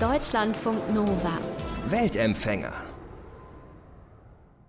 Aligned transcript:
Deutschlandfunk 0.00 0.94
Nova. 0.94 1.38
Weltempfänger. 1.88 2.72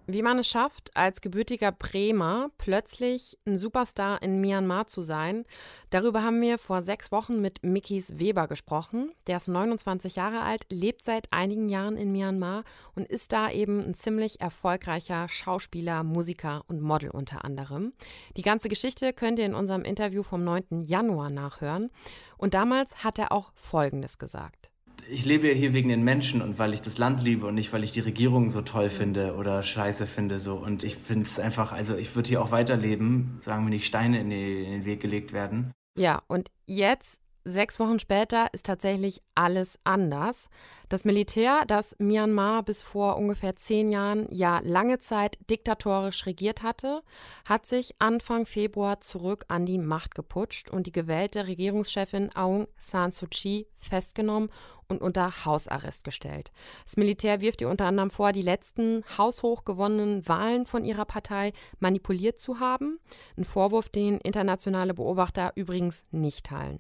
Wie 0.08 0.24
man 0.24 0.40
es 0.40 0.48
schafft, 0.48 0.90
als 0.98 1.22
gebürtiger 1.22 1.72
Bremer 1.72 2.50
plötzlich 2.58 3.38
ein 3.46 3.60
Superstar 3.60 4.24
in 4.24 4.42
Myanmar 4.42 4.88
zu 4.88 5.04
sein, 5.04 5.46
darüber 5.92 6.24
haben 6.24 6.42
wir 6.42 6.58
vor 6.58 6.82
sechs 6.82 7.12
Wochen 7.12 7.42
mit 7.42 7.62
Mikis 7.62 8.18
Weber 8.18 8.48
gesprochen. 8.48 9.12
Der 9.28 9.38
ist 9.38 9.48
29 9.48 10.16
Jahre 10.16 10.42
alt, 10.42 10.66
lebt 10.72 11.04
seit 11.04 11.32
einigen 11.32 11.70
Jahren 11.70 11.96
in 11.96 12.12
Myanmar 12.12 12.64
und 12.96 13.06
ist 13.06 13.32
da 13.32 13.52
eben 13.52 13.86
ein 13.86 13.94
ziemlich 13.94 14.42
erfolgreicher 14.42 15.30
Schauspieler, 15.30 16.04
Musiker 16.04 16.64
und 16.68 16.82
Model 16.82 17.12
unter 17.12 17.46
anderem. 17.46 17.94
Die 18.36 18.42
ganze 18.42 18.68
Geschichte 18.68 19.14
könnt 19.14 19.38
ihr 19.38 19.46
in 19.46 19.54
unserem 19.54 19.84
Interview 19.84 20.24
vom 20.24 20.44
9. 20.44 20.86
Januar 20.86 21.30
nachhören. 21.30 21.92
Und 22.38 22.56
damals 22.56 23.04
hat 23.04 23.20
er 23.20 23.32
auch 23.32 23.52
Folgendes 23.54 24.18
gesagt 24.18 24.69
ich 25.10 25.26
lebe 25.26 25.48
ja 25.48 25.54
hier 25.54 25.74
wegen 25.74 25.90
den 25.90 26.04
Menschen 26.04 26.42
und 26.42 26.60
weil 26.60 26.74
ich 26.74 26.82
das 26.82 26.98
Land 26.98 27.24
liebe 27.24 27.46
und 27.46 27.56
nicht, 27.56 27.72
weil 27.72 27.84
ich 27.84 27.92
die 27.92 28.00
Regierung 28.00 28.52
so 28.52 28.62
toll 28.62 28.90
finde 28.90 29.36
oder 29.36 29.64
scheiße 29.64 30.06
finde. 30.06 30.40
So. 30.40 30.56
Und 30.56 30.84
ich 30.84 30.98
finde 30.98 31.26
es 31.26 31.40
einfach, 31.40 31.72
also 31.72 31.96
ich 31.96 32.16
würde 32.16 32.30
hier 32.30 32.42
auch 32.42 32.52
weiterleben, 32.52 33.38
sagen 33.42 33.66
wir 33.66 33.70
nicht 33.70 33.86
Steine 33.86 34.20
in 34.20 34.30
den 34.30 34.86
Weg 34.86 35.02
gelegt 35.02 35.34
werden. 35.34 35.72
Ja, 35.98 36.22
und 36.28 36.50
jetzt 36.66 37.22
Sechs 37.46 37.80
Wochen 37.80 38.00
später 38.00 38.48
ist 38.54 38.66
tatsächlich 38.66 39.22
alles 39.34 39.80
anders. 39.84 40.50
Das 40.90 41.06
Militär, 41.06 41.66
das 41.68 41.96
Myanmar 42.00 42.64
bis 42.64 42.82
vor 42.82 43.18
ungefähr 43.18 43.56
zehn 43.56 43.92
Jahren 43.92 44.28
ja 44.32 44.60
lange 44.64 44.98
Zeit 44.98 45.38
diktatorisch 45.48 46.26
regiert 46.26 46.64
hatte, 46.64 47.04
hat 47.46 47.68
sich 47.68 47.94
Anfang 48.00 48.48
Februar 48.48 49.00
zurück 49.00 49.46
an 49.50 49.68
die 49.68 49.78
Macht 49.78 50.16
geputscht 50.16 50.72
und 50.72 50.88
die 50.88 50.92
gewählte 50.92 51.46
Regierungschefin 51.46 52.36
Aung 52.36 52.68
San 52.76 53.12
Suu 53.12 53.28
Kyi 53.30 53.68
festgenommen 53.76 54.50
und 54.90 55.02
unter 55.02 55.46
Hausarrest 55.46 56.04
gestellt. 56.04 56.52
Das 56.84 56.98
Militär 56.98 57.42
wirft 57.42 57.62
ihr 57.62 57.70
unter 57.70 57.86
anderem 57.86 58.10
vor, 58.10 58.32
die 58.32 58.42
letzten 58.42 59.04
haushoch 59.18 59.64
gewonnenen 59.64 60.28
Wahlen 60.28 60.66
von 60.66 60.84
ihrer 60.84 61.06
Partei 61.06 61.54
manipuliert 61.80 62.40
zu 62.40 62.60
haben. 62.60 63.00
Ein 63.38 63.44
Vorwurf, 63.44 63.90
den 63.90 64.18
internationale 64.18 64.96
Beobachter 64.96 65.52
übrigens 65.56 66.02
nicht 66.12 66.48
teilen. 66.48 66.80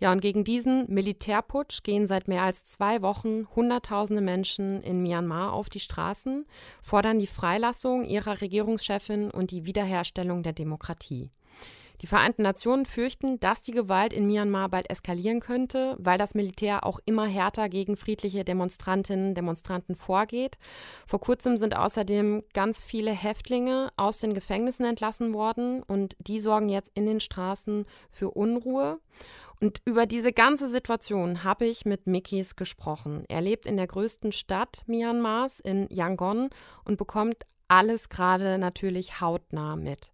Ja, 0.00 0.10
und 0.10 0.20
gegen 0.20 0.42
diesen 0.42 0.92
Militärputsch 0.92 1.82
gehen 1.82 2.08
seit 2.08 2.26
mehr 2.26 2.42
als 2.42 2.64
zwei 2.64 3.02
Wochen 3.02 3.41
Hunderttausende 3.54 4.22
Menschen 4.22 4.80
in 4.82 5.02
Myanmar 5.02 5.52
auf 5.52 5.68
die 5.68 5.80
Straßen, 5.80 6.46
fordern 6.80 7.18
die 7.18 7.26
Freilassung 7.26 8.04
ihrer 8.04 8.40
Regierungschefin 8.40 9.30
und 9.30 9.50
die 9.50 9.66
Wiederherstellung 9.66 10.42
der 10.42 10.52
Demokratie. 10.52 11.28
Die 12.02 12.08
Vereinten 12.08 12.42
Nationen 12.42 12.84
fürchten, 12.84 13.38
dass 13.38 13.62
die 13.62 13.70
Gewalt 13.70 14.12
in 14.12 14.26
Myanmar 14.26 14.68
bald 14.68 14.90
eskalieren 14.90 15.38
könnte, 15.38 15.94
weil 16.00 16.18
das 16.18 16.34
Militär 16.34 16.84
auch 16.84 16.98
immer 17.04 17.28
härter 17.28 17.68
gegen 17.68 17.96
friedliche 17.96 18.44
Demonstrantinnen 18.44 19.28
und 19.28 19.34
Demonstranten 19.36 19.94
vorgeht. 19.94 20.58
Vor 21.06 21.20
kurzem 21.20 21.56
sind 21.56 21.76
außerdem 21.76 22.42
ganz 22.54 22.80
viele 22.80 23.12
Häftlinge 23.12 23.92
aus 23.96 24.18
den 24.18 24.34
Gefängnissen 24.34 24.84
entlassen 24.84 25.32
worden 25.32 25.84
und 25.84 26.16
die 26.18 26.40
sorgen 26.40 26.68
jetzt 26.68 26.90
in 26.94 27.06
den 27.06 27.20
Straßen 27.20 27.86
für 28.10 28.32
Unruhe. 28.32 28.98
Und 29.62 29.80
über 29.84 30.06
diese 30.06 30.32
ganze 30.32 30.68
Situation 30.68 31.44
habe 31.44 31.66
ich 31.66 31.84
mit 31.84 32.08
Mikis 32.08 32.56
gesprochen. 32.56 33.22
Er 33.28 33.40
lebt 33.40 33.64
in 33.64 33.76
der 33.76 33.86
größten 33.86 34.32
Stadt 34.32 34.82
Myanmars, 34.88 35.60
in 35.60 35.86
Yangon, 35.88 36.50
und 36.84 36.98
bekommt 36.98 37.46
alles 37.68 38.08
gerade 38.08 38.58
natürlich 38.58 39.20
hautnah 39.20 39.76
mit. 39.76 40.10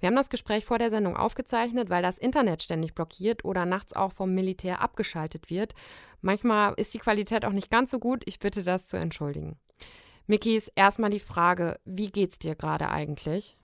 Wir 0.00 0.08
haben 0.08 0.16
das 0.16 0.30
Gespräch 0.30 0.64
vor 0.64 0.78
der 0.78 0.90
Sendung 0.90 1.16
aufgezeichnet, 1.16 1.90
weil 1.90 2.02
das 2.02 2.18
Internet 2.18 2.60
ständig 2.60 2.92
blockiert 2.92 3.44
oder 3.44 3.66
nachts 3.66 3.94
auch 3.94 4.10
vom 4.10 4.34
Militär 4.34 4.82
abgeschaltet 4.82 5.48
wird. 5.48 5.74
Manchmal 6.20 6.74
ist 6.76 6.92
die 6.92 6.98
Qualität 6.98 7.44
auch 7.44 7.52
nicht 7.52 7.70
ganz 7.70 7.92
so 7.92 8.00
gut. 8.00 8.24
Ich 8.26 8.40
bitte 8.40 8.64
das 8.64 8.88
zu 8.88 8.96
entschuldigen. 8.96 9.60
Mikis, 10.26 10.72
erstmal 10.74 11.10
die 11.10 11.20
Frage, 11.20 11.78
wie 11.84 12.10
geht's 12.10 12.40
dir 12.40 12.56
gerade 12.56 12.88
eigentlich? 12.88 13.54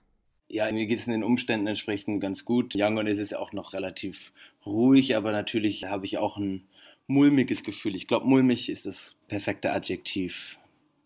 Ja, 0.47 0.71
mir 0.71 0.85
geht 0.85 0.99
es 0.99 1.07
in 1.07 1.13
den 1.13 1.23
Umständen 1.23 1.67
entsprechend 1.67 2.21
ganz 2.21 2.45
gut. 2.45 2.75
Yangon 2.75 3.07
ist 3.07 3.19
es 3.19 3.33
auch 3.33 3.51
noch 3.51 3.73
relativ 3.73 4.31
ruhig, 4.65 5.15
aber 5.15 5.31
natürlich 5.31 5.85
habe 5.85 6.05
ich 6.05 6.17
auch 6.17 6.37
ein 6.37 6.67
mulmiges 7.07 7.63
Gefühl. 7.63 7.95
Ich 7.95 8.07
glaube, 8.07 8.27
mulmig 8.27 8.69
ist 8.69 8.85
das 8.85 9.15
perfekte 9.27 9.71
Adjektiv 9.71 10.57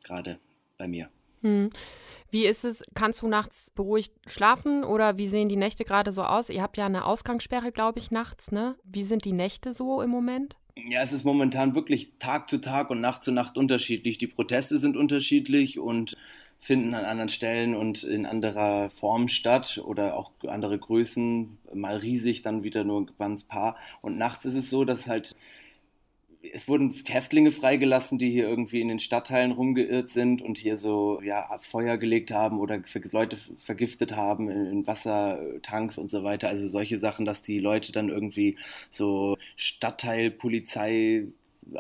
gerade 0.04 0.40
bei 0.78 0.88
mir. 0.88 1.10
Hm. 1.42 1.70
Wie 2.32 2.46
ist 2.46 2.64
es? 2.64 2.84
Kannst 2.94 3.22
du 3.22 3.28
nachts 3.28 3.72
beruhigt 3.72 4.14
schlafen 4.28 4.84
oder 4.84 5.18
wie 5.18 5.28
sehen 5.28 5.50
die 5.50 5.56
Nächte 5.56 5.84
gerade 5.84 6.12
so 6.12 6.24
aus? 6.24 6.50
Ihr 6.50 6.62
habt 6.62 6.78
ja 6.78 6.86
eine 6.86 7.06
Ausgangssperre, 7.06 7.72
glaube 7.72 8.00
ich, 8.00 8.12
nachts, 8.12 8.52
ne? 8.52 8.76
Wie 8.84 9.04
sind 9.04 9.26
die 9.26 9.34
Nächte 9.34 9.74
so 9.74 10.02
im 10.02 10.12
Moment? 10.12 10.58
Ja, 10.76 11.02
es 11.02 11.12
ist 11.12 11.26
momentan 11.26 11.76
wirklich 11.76 12.14
Tag 12.20 12.50
zu 12.50 12.60
Tag 12.60 12.90
und 12.90 13.02
Nacht 13.02 13.24
zu 13.24 13.32
Nacht 13.32 13.58
unterschiedlich. 13.58 14.18
Die 14.18 14.28
Proteste 14.28 14.78
sind 14.78 14.96
unterschiedlich 14.96 15.80
und 15.80 16.16
finden 16.60 16.94
an 16.94 17.06
anderen 17.06 17.30
Stellen 17.30 17.76
und 17.76 18.04
in 18.04 18.26
anderer 18.26 18.90
Form 18.90 19.30
statt 19.30 19.82
oder 19.84 20.18
auch 20.18 20.32
andere 20.46 20.78
Größen, 20.78 21.58
mal 21.74 21.98
riesig, 21.98 22.42
dann 22.42 22.64
wieder 22.64 22.84
nur 22.84 23.08
ganz 23.18 23.46
paar. 23.46 23.78
Und 24.02 24.18
nachts 24.18 24.46
ist 24.46 24.56
es 24.56 24.70
so, 24.70 24.84
dass 24.84 25.08
halt 25.08 25.36
es 26.42 26.68
wurden 26.70 26.94
Häftlinge 27.06 27.52
freigelassen, 27.52 28.18
die 28.18 28.30
hier 28.30 28.48
irgendwie 28.48 28.80
in 28.80 28.88
den 28.88 29.00
Stadtteilen 29.00 29.52
rumgeirrt 29.52 30.10
sind 30.10 30.42
und 30.42 30.58
hier 30.58 30.78
so 30.78 31.22
ja, 31.22 31.58
Feuer 31.60 31.98
gelegt 31.98 32.32
haben 32.32 32.60
oder 32.60 32.82
Leute 33.12 33.38
vergiftet 33.58 34.16
haben 34.16 34.50
in, 34.50 34.88
Wassertanks 34.88 35.98
und 35.98 36.10
so 36.10 36.24
weiter. 36.24 36.48
Also 36.48 36.68
solche 36.70 36.98
Sachen, 36.98 37.26
dass 37.26 37.42
die 37.42 37.60
Leute 37.60 37.92
dann 37.92 38.10
irgendwie 38.10 38.58
so 38.90 39.38
Stadtteilpolizei 39.58 41.28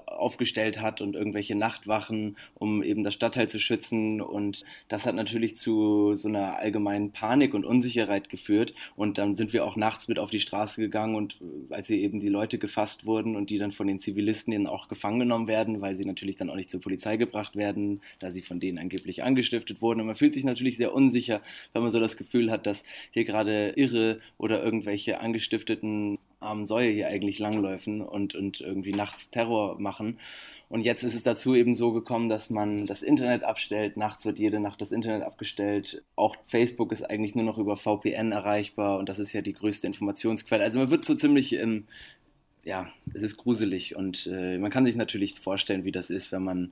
aufgestellt 0.06 0.81
hat 0.81 1.01
und 1.01 1.16
irgendwelche 1.16 1.56
Nachtwachen, 1.56 2.38
um 2.53 2.84
eben 2.84 3.03
das 3.03 3.13
Stadtteil 3.13 3.50
zu 3.50 3.59
schützen. 3.59 4.22
Und 4.22 4.63
das 4.88 5.06
hat 5.06 5.16
natürlich 5.16 5.57
zu 5.57 6.16
so 6.16 6.28
einer 6.28 6.57
allgemeinen 6.57 7.12
Panik 7.12 7.53
und 7.53 7.66
Unsicherheit 7.66 8.29
geführt. 8.29 8.73
Und 8.95 9.17
dann 9.17 9.35
sind 9.35 9.53
wir 9.53 9.66
auch 9.66 9.75
nachts 9.75 10.07
mit 10.07 10.19
auf 10.19 10.29
die 10.29 10.40
Straße 10.40 10.81
gegangen 10.81 11.16
und 11.16 11.40
äh, 11.41 11.73
als 11.73 11.88
sie 11.88 12.01
eben 12.01 12.19
die 12.19 12.29
Leute 12.29 12.57
gefasst 12.57 13.06
wurden 13.06 13.35
und 13.35 13.50
die 13.50 13.57
dann 13.57 13.72
von 13.72 13.88
den 13.88 14.00
Zivilisten 14.00 14.53
eben 14.53 14.67
auch 14.67 14.88
gefangen 14.88 15.19
genommen 15.19 15.47
werden, 15.47 15.81
weil 15.81 15.96
sie 15.96 16.06
natürlich 16.06 16.38
dann 16.38 16.50
auch 16.50 16.56
nicht 16.56 16.69
zur 16.69 16.81
Polizei 16.81 17.17
gebracht 17.17 17.56
werden, 17.56 18.01
da 18.19 18.31
sie 18.31 18.41
von 18.41 18.59
denen 18.59 18.78
angeblich 18.78 19.23
angestiftet 19.23 19.81
wurden. 19.81 20.01
Und 20.01 20.07
man 20.07 20.16
fühlt 20.16 20.34
sich 20.34 20.44
natürlich 20.44 20.78
sehr 20.78 20.94
unsicher, 20.94 21.41
wenn 21.73 21.81
man 21.81 21.91
so 21.91 22.00
das 22.00 22.17
Gefühl 22.17 22.51
hat, 22.51 22.66
dass 22.66 22.84
hier 23.11 23.25
gerade 23.25 23.73
Irre 23.75 24.19
oder 24.38 24.63
irgendwelche 24.63 25.19
angestifteten 25.19 26.19
armen 26.40 26.66
Säue 26.66 26.90
hier 26.90 27.08
eigentlich 27.08 27.40
langläufen 27.40 28.02
und, 28.02 28.36
und 28.36 28.62
irgendwie 28.62 28.94
nachts 28.94 29.30
Terror 29.30 29.80
machen. 29.80 30.20
Und 30.70 30.82
jetzt 30.82 31.04
ist 31.04 31.16
es 31.16 31.24
dazu 31.24 31.56
eben 31.56 31.74
so 31.74 31.92
gekommen, 31.92 32.30
dass 32.30 32.50
man 32.50 32.86
das 32.86 33.02
Internet 33.02 33.44
abstellt. 33.44 33.98
Nachts 33.98 34.26
wird 34.26 34.38
jede 34.38 34.60
Nacht 34.60 34.80
das 34.82 34.92
Internet 34.92 35.24
abgestellt. 35.24 36.04
Auch 36.16 36.36
Facebook 36.46 36.92
ist 36.92 37.04
eigentlich 37.04 37.36
nur 37.36 37.44
noch 37.46 37.58
über 37.58 37.76
VPN 37.76 38.32
erreichbar 38.32 39.00
und 39.00 39.10
das 39.10 39.20
ist 39.20 39.34
ja 39.34 39.42
die 39.42 39.54
größte 39.54 39.88
Informationsquelle. 39.88 40.64
Also 40.64 40.80
man 40.80 40.92
wird 40.92 41.06
so 41.06 41.16
ziemlich 41.16 41.54
im, 41.54 41.88
ja, 42.64 42.88
es 43.14 43.24
ist 43.24 43.38
gruselig 43.38 43.96
und 43.96 44.30
äh, 44.32 44.60
man 44.60 44.70
kann 44.70 44.86
sich 44.86 44.96
natürlich 44.96 45.40
vorstellen, 45.40 45.86
wie 45.86 45.92
das 45.92 46.10
ist, 46.10 46.32
wenn 46.32 46.44
man 46.44 46.72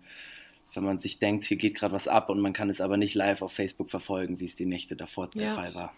wenn 0.74 0.84
man 0.84 1.00
sich 1.00 1.18
denkt, 1.18 1.46
hier 1.46 1.58
geht 1.58 1.76
gerade 1.76 1.96
was 1.96 2.08
ab 2.08 2.30
und 2.30 2.40
man 2.40 2.54
kann 2.54 2.70
es 2.70 2.82
aber 2.82 2.98
nicht 2.98 3.16
live 3.16 3.42
auf 3.42 3.52
Facebook 3.52 3.90
verfolgen, 3.90 4.40
wie 4.40 4.46
es 4.46 4.54
die 4.54 4.66
Nächte 4.66 4.96
davor 4.96 5.30
ja. 5.34 5.42
der 5.42 5.56
Fall 5.56 5.74
war. 5.74 5.94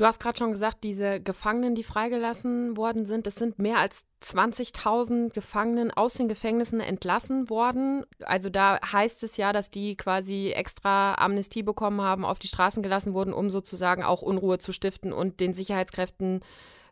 Du 0.00 0.06
hast 0.06 0.18
gerade 0.18 0.38
schon 0.38 0.52
gesagt, 0.52 0.78
diese 0.82 1.20
Gefangenen, 1.20 1.74
die 1.74 1.82
freigelassen 1.82 2.78
worden 2.78 3.04
sind, 3.04 3.26
es 3.26 3.34
sind 3.34 3.58
mehr 3.58 3.76
als 3.76 4.06
20.000 4.24 5.28
Gefangenen 5.34 5.90
aus 5.90 6.14
den 6.14 6.26
Gefängnissen 6.26 6.80
entlassen 6.80 7.50
worden. 7.50 8.06
Also 8.22 8.48
da 8.48 8.78
heißt 8.80 9.22
es 9.24 9.36
ja, 9.36 9.52
dass 9.52 9.68
die 9.68 9.96
quasi 9.96 10.52
extra 10.56 11.16
Amnestie 11.16 11.62
bekommen 11.62 12.00
haben, 12.00 12.24
auf 12.24 12.38
die 12.38 12.48
Straßen 12.48 12.82
gelassen 12.82 13.12
wurden, 13.12 13.34
um 13.34 13.50
sozusagen 13.50 14.02
auch 14.02 14.22
Unruhe 14.22 14.56
zu 14.56 14.72
stiften 14.72 15.12
und 15.12 15.38
den 15.38 15.52
Sicherheitskräften 15.52 16.40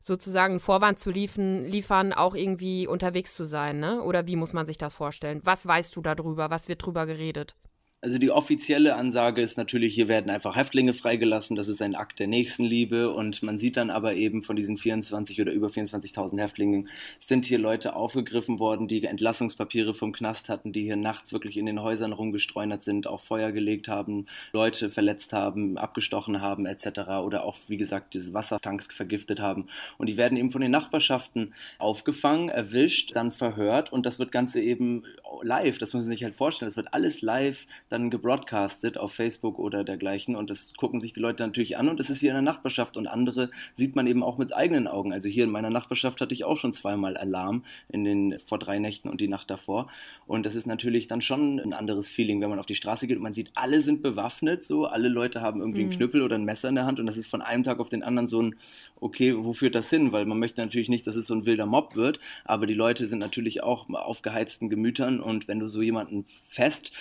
sozusagen 0.03 0.53
einen 0.53 0.61
Vorwand 0.61 0.99
zu 0.99 1.11
liefern, 1.11 1.65
liefern, 1.65 2.13
auch 2.13 2.35
irgendwie 2.35 2.87
unterwegs 2.87 3.35
zu 3.35 3.45
sein, 3.45 3.81
ne? 3.81 4.03
Oder 4.03 4.27
wie 4.27 4.37
muss 4.37 4.53
man 4.53 4.67
sich 4.67 4.77
das 4.77 4.95
vorstellen? 4.95 5.41
Was 5.45 5.67
weißt 5.67 5.97
du 5.97 6.03
darüber? 6.03 6.51
Was 6.51 6.69
wird 6.69 6.85
drüber 6.85 7.07
geredet? 7.07 7.57
Also 8.01 8.19
die 8.19 8.31
offizielle 8.31 8.95
Ansage 8.95 9.43
ist 9.43 9.59
natürlich, 9.59 9.93
hier 9.93 10.07
werden 10.07 10.31
einfach 10.31 10.55
Häftlinge 10.55 10.93
freigelassen, 10.93 11.57
das 11.57 11.67
ist 11.67 11.83
ein 11.83 11.97
Akt 11.97 12.21
der 12.21 12.29
Nächstenliebe 12.29 13.13
und 13.13 13.43
man 13.43 13.59
sieht 13.59 13.77
dann 13.77 13.91
aber 13.91 14.15
eben 14.15 14.45
von 14.45 14.55
diesen 14.55 14.77
24 14.77 15.41
oder 15.41 15.51
über 15.51 15.67
24.000 15.67 16.41
Häftlingen 16.41 16.91
sind 17.19 17.45
hier 17.45 17.59
Leute 17.59 17.97
aufgegriffen 17.97 18.61
worden, 18.61 18.87
die 18.87 19.05
Entlassungspapiere 19.05 19.95
vom 19.95 20.13
Knast 20.13 20.49
hatten, 20.49 20.73
die 20.73 20.85
hier 20.85 20.95
nachts 20.95 21.33
wirklich 21.33 21.57
in 21.57 21.67
den 21.67 21.83
Häusern 21.83 22.13
rumgestreunert 22.13 22.85
sind, 22.85 23.09
auch 23.09 23.21
Feuer 23.21 23.51
gelegt 23.51 23.89
haben, 23.89 24.27
Leute 24.53 24.91
verletzt 24.91 25.33
haben, 25.33 25.77
abgestochen 25.77 26.41
haben 26.41 26.67
etc. 26.67 27.01
oder 27.25 27.43
auch, 27.43 27.57
wie 27.67 27.79
gesagt, 27.79 28.15
diese 28.15 28.33
Wassertanks 28.33 28.87
vergiftet 28.95 29.41
haben 29.41 29.67
und 29.97 30.09
die 30.09 30.17
werden 30.17 30.39
eben 30.39 30.53
von 30.53 30.61
den 30.61 30.71
Nachbarschaften 30.71 31.53
aufgefangen, 31.81 32.49
erwischt, 32.49 33.17
dann 33.17 33.33
verhört 33.33 33.93
und 33.93 34.07
das 34.07 34.21
wird 34.21 34.31
Ganze 34.31 34.61
eben 34.61 35.03
live, 35.43 35.79
das 35.79 35.95
muss 35.95 36.05
man 36.05 36.13
sich 36.13 36.23
halt 36.23 36.37
vorstellen. 36.37 36.69
Das 36.69 36.77
wird 36.77 36.95
alles 36.95 37.23
live 37.23 37.67
dann 37.89 38.11
gebroadcastet 38.11 38.99
auf 38.99 39.13
Facebook 39.13 39.59
oder 39.59 39.85
dergleichen. 39.85 40.37
Und 40.37 40.51
das 40.51 40.75
gucken 40.75 41.01
sich 41.01 41.13
die 41.13 41.21
Leute 41.21 41.43
natürlich 41.43 41.77
an. 41.77 41.89
Und 41.89 42.01
das 42.01 42.11
ist 42.11 42.21
hier 42.21 42.31
in 42.31 42.37
der 42.37 42.43
Nachbarschaft. 42.43 42.97
Und 42.97 43.07
andere 43.07 43.51
sieht 43.77 43.97
man 43.97 44.07
eben 44.07 44.23
auch 44.23 44.39
mit 44.39 44.55
eigenen 44.55 44.87
Augen. 44.87 45.13
Also 45.13 45.29
hier 45.29 45.45
in 45.45 45.51
meiner 45.51 45.71
Nachbarschaft 45.71 46.21
hatte 46.21 46.35
ich 46.35 46.45
auch 46.45 46.57
schon 46.57 46.73
zweimal 46.73 47.17
Alarm 47.17 47.65
in 47.89 48.05
den 48.05 48.39
vor 48.47 48.59
drei 48.59 48.79
Nächten 48.79 49.09
und 49.09 49.21
die 49.21 49.29
Nacht 49.29 49.51
davor. 49.51 49.89
Und 50.27 50.45
das 50.45 50.55
ist 50.55 50.67
natürlich 50.67 51.07
dann 51.07 51.23
schon 51.23 51.59
ein 51.59 51.73
anderes 51.73 52.11
Feeling, 52.11 52.41
wenn 52.41 52.51
man 52.51 52.59
auf 52.59 52.67
die 52.67 52.75
Straße 52.75 53.07
geht 53.07 53.17
und 53.17 53.23
man 53.23 53.35
sieht, 53.35 53.51
alle 53.55 53.83
sind 53.83 54.03
bewaffnet, 54.03 54.65
so. 54.65 54.87
Alle 54.87 55.09
Leute 55.09 55.41
haben 55.41 55.61
irgendwie 55.61 55.83
mhm. 55.83 55.91
einen 55.91 55.97
Knüppel 55.97 56.23
oder 56.23 56.37
ein 56.37 56.45
Messer 56.45 56.69
in 56.69 56.75
der 56.75 56.87
Hand. 56.87 57.01
Und 57.01 57.07
das 57.07 57.17
ist 57.17 57.29
von 57.29 57.43
einem 57.43 57.65
Tag 57.65 57.81
auf 57.81 57.89
den 57.89 58.03
anderen 58.03 58.27
so 58.27 58.43
ein, 58.43 58.57
okay, 59.01 59.35
wo 59.37 59.53
führt 59.53 59.75
das 59.75 59.91
hin? 59.91 60.13
Weil 60.13 60.27
man 60.27 60.39
möchte 60.39 60.61
natürlich 60.61 60.89
nicht, 60.89 61.07
dass 61.07 61.17
es 61.17 61.27
so 61.27 61.35
ein 61.35 61.47
wilder 61.47 61.67
Mob 61.67 61.95
wird, 61.95 62.21
aber 62.45 62.67
die 62.67 62.75
Leute 62.75 63.07
sind 63.07 63.19
natürlich 63.19 63.63
auch 63.63 63.89
auf 63.91 64.23
geheizten 64.23 64.69
Gemütern. 64.69 65.21
Und 65.21 65.49
wenn 65.49 65.61
du 65.61 65.67
so 65.67 65.83
jemanden 65.83 66.27
fest, 66.49 66.93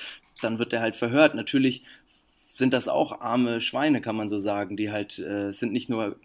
dann 0.41 0.59
wird 0.59 0.71
der 0.71 0.76
halt 0.81 0.95
verhört. 0.95 1.35
Natürlich 1.35 1.83
sind 2.53 2.73
das 2.73 2.87
auch 2.87 3.21
arme 3.21 3.61
Schweine, 3.61 4.01
kann 4.01 4.15
man 4.15 4.29
so 4.29 4.37
sagen, 4.37 4.77
die 4.77 4.91
halt 4.91 5.19
äh, 5.19 5.51
sind 5.51 5.71
nicht 5.73 5.89
nur 5.89 6.15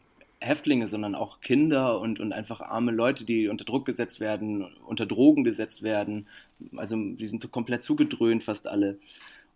Häftlinge, 0.41 0.87
sondern 0.87 1.15
auch 1.15 1.41
Kinder 1.41 2.01
und, 2.01 2.21
und 2.21 2.33
einfach 2.33 2.61
arme 2.61 2.91
Leute, 2.91 3.25
die 3.25 3.49
unter 3.49 3.65
Druck 3.65 3.85
gesetzt 3.85 4.19
werden, 4.21 4.67
unter 4.87 5.07
Drogen 5.07 5.45
gesetzt 5.45 5.83
werden. 5.83 6.27
Also 6.77 6.97
die 6.97 7.27
sind 7.27 7.43
so 7.43 7.49
komplett 7.49 7.83
zugedröhnt, 7.83 8.43
fast 8.43 8.67
alle. 8.67 8.99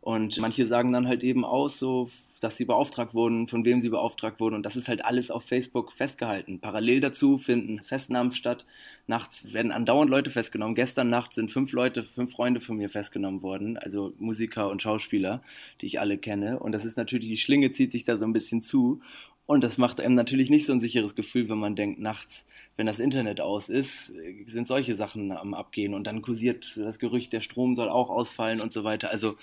Und 0.07 0.39
manche 0.39 0.65
sagen 0.67 0.93
dann 0.93 1.09
halt 1.09 1.25
eben 1.25 1.45
aus, 1.45 1.81
so, 1.81 2.09
dass 2.39 2.57
sie 2.57 2.65
beauftragt 2.65 3.13
wurden, 3.13 3.49
von 3.49 3.65
wem 3.65 3.81
sie 3.81 3.89
beauftragt 3.89 4.39
wurden. 4.39 4.55
Und 4.55 4.63
das 4.63 4.77
ist 4.77 4.87
halt 4.87 5.05
alles 5.05 5.33
auf 5.33 5.43
Facebook 5.43 5.93
festgehalten. 5.93 6.61
Parallel 6.61 7.01
dazu 7.01 7.39
finden 7.39 7.81
Festnahmen 7.83 8.31
statt. 8.31 8.67
Nachts 9.09 9.53
werden 9.53 9.73
andauernd 9.73 10.09
Leute 10.09 10.31
festgenommen. 10.31 10.77
Gestern 10.77 11.11
Nacht 11.11 11.33
sind 11.33 11.51
fünf 11.51 11.73
Leute, 11.73 12.05
fünf 12.05 12.31
Freunde 12.31 12.61
von 12.61 12.77
mir 12.77 12.89
festgenommen 12.89 13.43
worden. 13.43 13.79
Also 13.79 14.13
Musiker 14.21 14.71
und 14.71 14.81
Schauspieler, 14.81 15.43
die 15.81 15.87
ich 15.87 15.99
alle 15.99 16.19
kenne. 16.19 16.61
Und 16.61 16.71
das 16.71 16.85
ist 16.85 16.97
natürlich, 16.97 17.29
die 17.29 17.37
Schlinge 17.37 17.73
zieht 17.73 17.91
sich 17.91 18.05
da 18.05 18.17
so 18.17 18.27
ein 18.27 18.33
bisschen 18.33 18.63
zu. 18.63 19.01
Und 19.45 19.65
das 19.65 19.77
macht 19.77 20.01
einem 20.01 20.15
natürlich 20.15 20.51
nicht 20.51 20.67
so 20.67 20.73
ein 20.73 20.81
sicheres 20.81 21.17
Gefühl, 21.17 21.49
wenn 21.49 21.59
man 21.59 21.75
denkt, 21.75 21.99
nachts, 21.99 22.47
wenn 22.77 22.87
das 22.87 23.01
Internet 23.01 23.41
aus 23.41 23.69
ist, 23.69 24.15
sind 24.47 24.69
solche 24.69 24.95
Sachen 24.95 25.33
am 25.33 25.53
Abgehen. 25.53 25.95
Und 25.95 26.07
dann 26.07 26.23
kursiert 26.23 26.77
das 26.77 27.01
Gerücht, 27.01 27.33
der 27.33 27.41
Strom 27.41 27.75
soll 27.75 27.89
auch 27.89 28.11
ausfallen 28.11 28.61
und 28.61 28.73
so 28.73 28.85
weiter. 28.85 29.11
Also, 29.11 29.35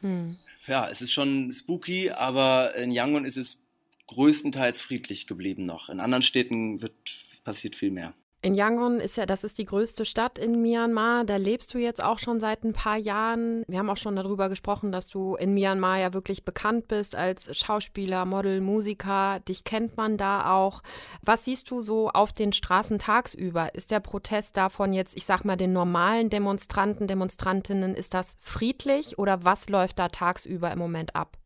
hm. 0.00 0.36
Ja, 0.66 0.88
es 0.88 1.00
ist 1.00 1.12
schon 1.12 1.52
spooky, 1.52 2.10
aber 2.10 2.74
in 2.74 2.90
Yangon 2.90 3.24
ist 3.24 3.36
es 3.36 3.62
größtenteils 4.08 4.80
friedlich 4.80 5.26
geblieben 5.26 5.66
noch. 5.66 5.88
In 5.88 6.00
anderen 6.00 6.22
Städten 6.22 6.82
wird 6.82 6.94
passiert 7.44 7.76
viel 7.76 7.90
mehr. 7.90 8.14
In 8.46 8.54
Yangon 8.54 9.00
ist 9.00 9.16
ja, 9.16 9.26
das 9.26 9.42
ist 9.42 9.58
die 9.58 9.64
größte 9.64 10.04
Stadt 10.04 10.38
in 10.38 10.62
Myanmar. 10.62 11.24
Da 11.24 11.34
lebst 11.34 11.74
du 11.74 11.78
jetzt 11.78 12.00
auch 12.00 12.20
schon 12.20 12.38
seit 12.38 12.62
ein 12.62 12.74
paar 12.74 12.96
Jahren. 12.96 13.64
Wir 13.66 13.80
haben 13.80 13.90
auch 13.90 13.96
schon 13.96 14.14
darüber 14.14 14.48
gesprochen, 14.48 14.92
dass 14.92 15.08
du 15.08 15.34
in 15.34 15.52
Myanmar 15.52 15.98
ja 15.98 16.14
wirklich 16.14 16.44
bekannt 16.44 16.86
bist 16.86 17.16
als 17.16 17.58
Schauspieler, 17.58 18.24
Model, 18.24 18.60
Musiker. 18.60 19.40
Dich 19.48 19.64
kennt 19.64 19.96
man 19.96 20.16
da 20.16 20.54
auch. 20.54 20.84
Was 21.22 21.44
siehst 21.44 21.72
du 21.72 21.80
so 21.80 22.10
auf 22.10 22.32
den 22.32 22.52
Straßen 22.52 23.00
tagsüber? 23.00 23.74
Ist 23.74 23.90
der 23.90 23.98
Protest 23.98 24.56
davon 24.56 24.92
jetzt, 24.92 25.16
ich 25.16 25.26
sag 25.26 25.44
mal, 25.44 25.56
den 25.56 25.72
normalen 25.72 26.30
Demonstranten, 26.30 27.08
Demonstrantinnen, 27.08 27.96
ist 27.96 28.14
das 28.14 28.36
friedlich 28.38 29.18
oder 29.18 29.44
was 29.44 29.68
läuft 29.68 29.98
da 29.98 30.06
tagsüber 30.06 30.70
im 30.70 30.78
Moment 30.78 31.16
ab? 31.16 31.36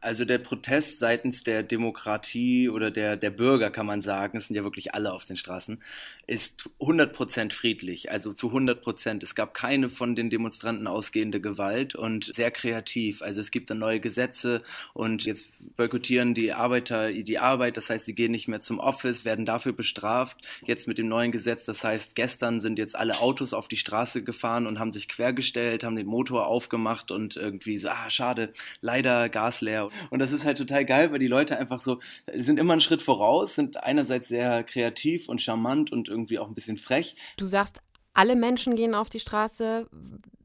Also 0.00 0.24
der 0.24 0.38
Protest 0.38 0.98
seitens 0.98 1.42
der 1.42 1.62
Demokratie 1.62 2.68
oder 2.68 2.90
der, 2.90 3.16
der 3.16 3.30
Bürger, 3.30 3.70
kann 3.70 3.86
man 3.86 4.00
sagen, 4.00 4.36
es 4.36 4.46
sind 4.46 4.56
ja 4.56 4.62
wirklich 4.62 4.94
alle 4.94 5.12
auf 5.12 5.24
den 5.24 5.36
Straßen, 5.36 5.82
ist 6.26 6.68
100% 6.80 7.52
friedlich, 7.52 8.10
also 8.10 8.32
zu 8.32 8.48
100%. 8.48 9.22
Es 9.22 9.36
gab 9.36 9.54
keine 9.54 9.88
von 9.88 10.16
den 10.16 10.28
Demonstranten 10.28 10.88
ausgehende 10.88 11.40
Gewalt 11.40 11.94
und 11.94 12.24
sehr 12.34 12.50
kreativ. 12.50 13.22
Also 13.22 13.40
es 13.40 13.52
gibt 13.52 13.70
dann 13.70 13.78
neue 13.78 14.00
Gesetze 14.00 14.62
und 14.92 15.24
jetzt 15.24 15.50
boykottieren 15.76 16.34
die 16.34 16.52
Arbeiter 16.52 17.12
die 17.12 17.38
Arbeit, 17.38 17.76
das 17.76 17.90
heißt, 17.90 18.06
sie 18.06 18.14
gehen 18.14 18.32
nicht 18.32 18.48
mehr 18.48 18.60
zum 18.60 18.80
Office, 18.80 19.24
werden 19.24 19.44
dafür 19.44 19.72
bestraft. 19.72 20.38
Jetzt 20.64 20.88
mit 20.88 20.98
dem 20.98 21.08
neuen 21.08 21.30
Gesetz, 21.30 21.64
das 21.64 21.84
heißt, 21.84 22.16
gestern 22.16 22.58
sind 22.58 22.78
jetzt 22.78 22.96
alle 22.96 23.20
Autos 23.20 23.54
auf 23.54 23.68
die 23.68 23.76
Straße 23.76 24.24
gefahren 24.24 24.66
und 24.66 24.78
haben 24.78 24.92
sich 24.92 25.08
quergestellt, 25.08 25.84
haben 25.84 25.96
den 25.96 26.06
Motor 26.06 26.46
aufgemacht 26.46 27.12
und 27.12 27.36
irgendwie 27.36 27.78
so, 27.78 27.88
ah, 27.88 28.10
schade, 28.10 28.52
leider 28.80 29.28
Gas 29.28 29.60
leer 29.60 29.88
und 30.10 30.18
das 30.18 30.32
ist 30.32 30.44
halt 30.44 30.58
total 30.58 30.84
geil, 30.84 31.12
weil 31.12 31.18
die 31.18 31.28
Leute 31.28 31.56
einfach 31.56 31.80
so, 31.80 32.00
sind 32.34 32.58
immer 32.58 32.72
einen 32.72 32.80
Schritt 32.80 33.02
voraus, 33.02 33.54
sind 33.54 33.76
einerseits 33.82 34.28
sehr 34.28 34.64
kreativ 34.64 35.28
und 35.28 35.40
charmant 35.40 35.92
und 35.92 36.08
irgendwie 36.16 36.38
auch 36.38 36.48
ein 36.48 36.54
bisschen 36.54 36.78
frech. 36.78 37.16
Du 37.36 37.46
sagst, 37.46 37.80
alle 38.16 38.34
Menschen 38.34 38.76
gehen 38.76 38.94
auf 38.94 39.10
die 39.10 39.20
Straße. 39.20 39.86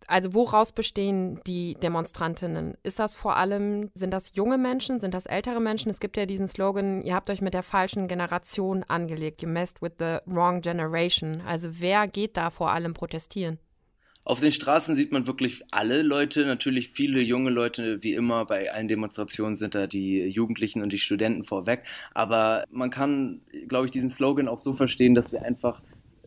Also 0.07 0.33
woraus 0.33 0.73
bestehen 0.73 1.39
die 1.47 1.75
Demonstrantinnen? 1.75 2.75
Ist 2.83 2.99
das 2.99 3.15
vor 3.15 3.37
allem, 3.37 3.91
sind 3.93 4.11
das 4.11 4.35
junge 4.35 4.57
Menschen, 4.57 4.99
sind 4.99 5.13
das 5.13 5.25
ältere 5.25 5.61
Menschen? 5.61 5.89
Es 5.89 6.01
gibt 6.01 6.17
ja 6.17 6.25
diesen 6.25 6.49
Slogan, 6.49 7.01
ihr 7.01 7.15
habt 7.15 7.29
euch 7.29 7.41
mit 7.41 7.53
der 7.53 7.63
falschen 7.63 8.09
Generation 8.09 8.83
angelegt, 8.83 9.41
you 9.41 9.47
messed 9.47 9.81
with 9.81 9.93
the 9.99 10.17
wrong 10.25 10.59
generation. 10.59 11.41
Also 11.47 11.69
wer 11.79 12.07
geht 12.09 12.35
da 12.35 12.49
vor 12.49 12.71
allem 12.71 12.93
protestieren? 12.93 13.57
Auf 14.23 14.39
den 14.39 14.51
Straßen 14.51 14.95
sieht 14.95 15.11
man 15.11 15.25
wirklich 15.25 15.63
alle 15.71 16.03
Leute, 16.03 16.45
natürlich 16.45 16.89
viele 16.89 17.21
junge 17.21 17.49
Leute, 17.49 18.03
wie 18.03 18.13
immer 18.13 18.45
bei 18.45 18.71
allen 18.71 18.87
Demonstrationen 18.87 19.55
sind 19.55 19.73
da 19.73 19.87
die 19.87 20.27
Jugendlichen 20.27 20.83
und 20.83 20.93
die 20.93 20.99
Studenten 20.99 21.43
vorweg. 21.43 21.83
Aber 22.13 22.65
man 22.69 22.91
kann, 22.91 23.41
glaube 23.67 23.87
ich, 23.87 23.91
diesen 23.91 24.11
Slogan 24.11 24.47
auch 24.47 24.59
so 24.59 24.73
verstehen, 24.73 25.15
dass 25.15 25.31
wir 25.31 25.41
einfach 25.41 25.81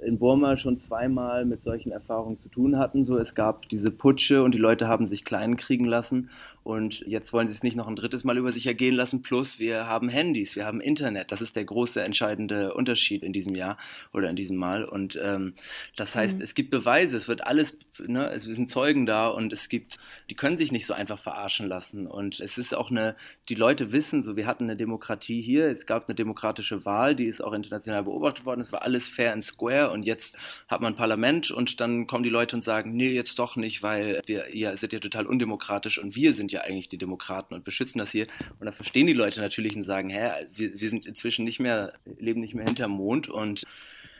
in 0.05 0.19
Burma 0.19 0.56
schon 0.56 0.79
zweimal 0.79 1.44
mit 1.44 1.62
solchen 1.62 1.93
Erfahrungen 1.93 2.38
zu 2.38 2.49
tun 2.49 2.79
hatten. 2.79 3.05
So, 3.05 3.17
es 3.17 3.35
gab 3.35 3.69
diese 3.69 3.91
Putsche 3.91 4.43
und 4.43 4.55
die 4.55 4.58
Leute 4.58 4.88
haben 4.88 5.06
sich 5.06 5.25
klein 5.25 5.56
kriegen 5.56 5.87
lassen. 5.87 6.31
Und 6.64 7.00
jetzt 7.06 7.34
wollen 7.34 7.46
sie 7.46 7.52
es 7.52 7.62
nicht 7.62 7.76
noch 7.76 7.87
ein 7.87 7.94
drittes 7.94 8.25
Mal 8.25 8.38
über 8.38 8.50
sich 8.50 8.66
ergehen 8.66 8.94
lassen. 8.94 9.20
Plus, 9.20 9.58
wir 9.58 9.87
haben 9.87 10.08
Handys, 10.08 10.56
wir 10.56 10.64
haben 10.64 10.81
Internet. 10.81 11.31
Das 11.31 11.43
ist 11.43 11.56
der 11.56 11.64
große 11.66 12.02
entscheidende 12.02 12.72
Unterschied 12.72 13.22
in 13.22 13.34
diesem 13.34 13.55
Jahr 13.55 13.76
oder 14.14 14.31
in 14.31 14.37
diesem 14.37 14.56
Mal. 14.56 14.84
Und 14.87 15.20
ähm, 15.22 15.52
das 15.94 16.16
heißt, 16.16 16.38
mhm. 16.38 16.43
es 16.43 16.55
gibt 16.55 16.70
Beweise, 16.70 17.19
es 17.19 17.28
wird 17.28 17.46
alles, 17.46 17.76
ne, 17.99 18.31
es 18.31 18.44
sind 18.44 18.70
Zeugen 18.70 19.05
da 19.05 19.28
und 19.28 19.52
es 19.52 19.69
gibt, 19.69 19.99
die 20.31 20.34
können 20.34 20.56
sich 20.56 20.72
nicht 20.72 20.87
so 20.87 20.94
einfach 20.94 21.19
verarschen 21.19 21.66
lassen. 21.66 22.06
Und 22.06 22.40
es 22.40 22.56
ist 22.56 22.75
auch 22.75 22.90
eine, 22.90 23.14
die 23.50 23.56
Leute 23.56 23.93
wissen, 23.93 24.22
so, 24.22 24.34
wir 24.34 24.46
hatten 24.46 24.64
eine 24.64 24.76
Demokratie 24.76 25.43
hier, 25.43 25.66
es 25.66 25.84
gab 25.84 26.08
eine 26.08 26.14
demokratische 26.14 26.87
Wahl, 26.87 27.14
die 27.14 27.26
ist 27.26 27.44
auch 27.44 27.52
international 27.52 28.05
beobachtet 28.05 28.46
worden. 28.46 28.62
Es 28.62 28.72
war 28.72 28.81
alles 28.82 29.06
fair 29.11 29.34
and 29.34 29.44
square 29.44 29.90
und 29.90 30.06
jetzt 30.06 30.38
hat 30.69 30.81
man 30.81 30.94
ein 30.94 30.96
Parlament 30.96 31.50
und 31.50 31.81
dann 31.81 32.06
kommen 32.06 32.22
die 32.25 32.31
Leute 32.31 32.56
und 32.56 32.62
sagen, 32.62 32.96
nee, 32.96 33.12
jetzt 33.12 33.38
doch 33.38 33.56
nicht, 33.56 33.82
weil 33.82 34.22
wir, 34.25 34.49
ihr 34.49 34.75
seid 34.78 34.94
ja 34.94 34.99
total 34.99 35.26
undemokratisch 35.26 35.99
und 35.99 36.16
wir 36.16 36.32
sind 36.32 36.54
ja 36.55 36.62
eigentlich 36.62 36.89
die 36.89 36.99
Demokraten 36.99 37.55
und 37.55 37.65
beschützen 37.65 37.99
das 37.99 38.11
hier. 38.11 38.27
Und 38.59 38.67
dann 38.67 38.75
verstehen 38.75 39.06
die 39.06 39.12
Leute 39.12 39.41
natürlich 39.41 39.77
und 39.77 39.83
sagen, 39.83 40.11
hä, 40.11 40.31
wir, 40.53 40.81
wir 40.81 40.89
sind 40.89 41.06
inzwischen 41.06 41.45
nicht 41.45 41.61
mehr, 41.61 41.93
leben 42.19 42.41
nicht 42.41 42.55
mehr 42.55 42.65
hinterm 42.65 42.93
Mond 42.93 43.29
und 43.29 43.65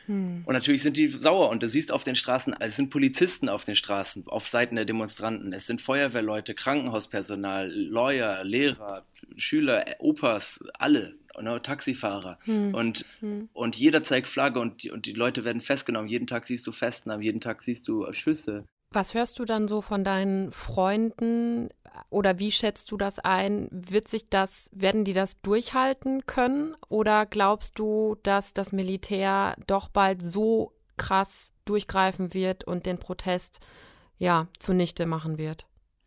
hm. 0.07 0.43
Und 0.45 0.53
natürlich 0.53 0.83
sind 0.83 0.97
die 0.97 1.09
sauer 1.09 1.49
und 1.49 1.63
du 1.63 1.67
siehst 1.67 1.91
auf 1.91 2.03
den 2.03 2.15
Straßen, 2.15 2.55
es 2.59 2.75
sind 2.75 2.89
Polizisten 2.89 3.49
auf 3.49 3.65
den 3.65 3.75
Straßen, 3.75 4.27
auf 4.27 4.47
Seiten 4.47 4.75
der 4.75 4.85
Demonstranten, 4.85 5.53
es 5.53 5.67
sind 5.67 5.81
Feuerwehrleute, 5.81 6.53
Krankenhauspersonal, 6.53 7.69
Lawyer, 7.71 8.43
Lehrer, 8.43 9.05
Schüler, 9.35 9.83
Opas, 9.99 10.63
alle, 10.77 11.15
ne, 11.41 11.61
Taxifahrer. 11.61 12.37
Hm. 12.45 12.73
Und, 12.73 13.05
hm. 13.19 13.49
und 13.53 13.75
jeder 13.75 14.03
zeigt 14.03 14.27
Flagge 14.27 14.59
und 14.59 14.83
die, 14.83 14.91
und 14.91 15.05
die 15.05 15.13
Leute 15.13 15.43
werden 15.43 15.61
festgenommen. 15.61 16.09
Jeden 16.09 16.27
Tag 16.27 16.47
siehst 16.47 16.67
du 16.67 16.71
Festnahmen, 16.71 17.23
jeden 17.23 17.41
Tag 17.41 17.63
siehst 17.63 17.87
du 17.87 18.11
Schüsse. 18.13 18.65
Was 18.91 19.13
hörst 19.13 19.39
du 19.39 19.45
dann 19.45 19.67
so 19.67 19.81
von 19.81 20.03
deinen 20.03 20.51
Freunden 20.51 21.69
oder 22.09 22.39
wie 22.39 22.51
schätzt 22.51 22.91
du 22.91 22.97
das 22.97 23.19
ein? 23.19 23.67
Wird 23.71 24.07
sich 24.07 24.29
das, 24.29 24.69
werden 24.73 25.05
die 25.05 25.13
das 25.13 25.41
durchhalten 25.41 26.25
können? 26.25 26.75
Oder 26.89 27.25
glaubst 27.25 27.79
du, 27.79 28.17
dass 28.23 28.53
das 28.53 28.71
Militär 28.71 29.55
doch 29.67 29.89
bald 29.89 30.23
so 30.23 30.73
krass 30.97 31.51
durchgreifen 31.65 32.33
wird 32.33 32.63
und 32.63 32.85
den 32.85 32.97
Protest 32.97 33.59
ja 34.17 34.47
zunichte 34.59 35.05
machen 35.05 35.37
wird? 35.37 35.65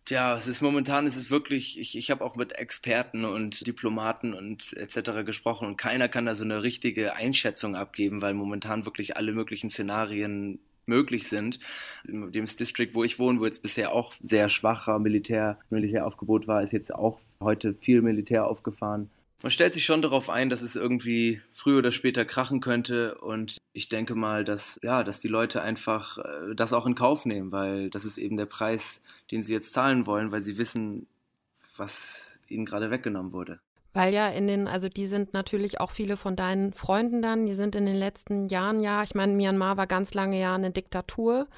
Ja, 0.08 0.38
es 0.38 0.46
ist 0.46 0.62
momentan, 0.62 1.06
es 1.06 1.16
ist 1.16 1.30
wirklich, 1.30 1.78
ich, 1.78 1.96
ich 1.96 2.10
habe 2.10 2.24
auch 2.24 2.34
mit 2.34 2.52
Experten 2.52 3.26
und 3.26 3.66
Diplomaten 3.66 4.32
und 4.32 4.72
etc. 4.74 5.24
gesprochen 5.26 5.66
und 5.68 5.76
keiner 5.76 6.08
kann 6.08 6.24
da 6.24 6.34
so 6.34 6.44
eine 6.44 6.62
richtige 6.62 7.14
Einschätzung 7.14 7.76
abgeben, 7.76 8.22
weil 8.22 8.32
momentan 8.32 8.86
wirklich 8.86 9.18
alle 9.18 9.32
möglichen 9.32 9.68
Szenarien 9.68 10.60
möglich 10.88 11.28
sind. 11.28 11.58
In 12.06 12.32
dem 12.32 12.46
District, 12.46 12.90
wo 12.92 13.04
ich 13.04 13.18
wohne, 13.18 13.40
wo 13.40 13.44
jetzt 13.44 13.62
bisher 13.62 13.92
auch 13.92 14.14
sehr 14.22 14.48
schwacher 14.48 14.98
Militär, 14.98 15.58
Militäraufgebot 15.70 16.46
war, 16.46 16.62
ist 16.62 16.72
jetzt 16.72 16.92
auch 16.92 17.20
heute 17.40 17.74
viel 17.74 18.02
Militär 18.02 18.46
aufgefahren. 18.46 19.10
Man 19.42 19.52
stellt 19.52 19.72
sich 19.72 19.84
schon 19.84 20.02
darauf 20.02 20.30
ein, 20.30 20.48
dass 20.48 20.62
es 20.62 20.74
irgendwie 20.74 21.40
früher 21.52 21.78
oder 21.78 21.92
später 21.92 22.24
krachen 22.24 22.60
könnte 22.60 23.14
und 23.18 23.58
ich 23.72 23.88
denke 23.88 24.16
mal, 24.16 24.44
dass 24.44 24.80
ja, 24.82 25.04
dass 25.04 25.20
die 25.20 25.28
Leute 25.28 25.62
einfach 25.62 26.18
äh, 26.18 26.56
das 26.56 26.72
auch 26.72 26.86
in 26.86 26.96
Kauf 26.96 27.24
nehmen, 27.24 27.52
weil 27.52 27.88
das 27.88 28.04
ist 28.04 28.18
eben 28.18 28.36
der 28.36 28.46
Preis, 28.46 29.00
den 29.30 29.44
sie 29.44 29.52
jetzt 29.52 29.72
zahlen 29.72 30.06
wollen, 30.06 30.32
weil 30.32 30.40
sie 30.40 30.58
wissen, 30.58 31.06
was 31.76 32.40
ihnen 32.48 32.64
gerade 32.64 32.90
weggenommen 32.90 33.32
wurde. 33.32 33.60
Weil 33.98 34.14
ja 34.14 34.28
in 34.28 34.46
den, 34.46 34.68
also 34.68 34.88
die 34.88 35.08
sind 35.08 35.34
natürlich 35.34 35.80
auch 35.80 35.90
viele 35.90 36.16
von 36.16 36.36
deinen 36.36 36.72
Freunden 36.72 37.20
dann, 37.20 37.46
die 37.46 37.54
sind 37.54 37.74
in 37.74 37.84
den 37.84 37.96
letzten 37.96 38.46
Jahren 38.46 38.78
ja, 38.78 39.02
ich 39.02 39.16
meine, 39.16 39.32
Myanmar 39.32 39.76
war 39.76 39.88
ganz 39.88 40.14
lange 40.14 40.38
ja 40.38 40.54
eine 40.54 40.70
Diktatur. 40.70 41.48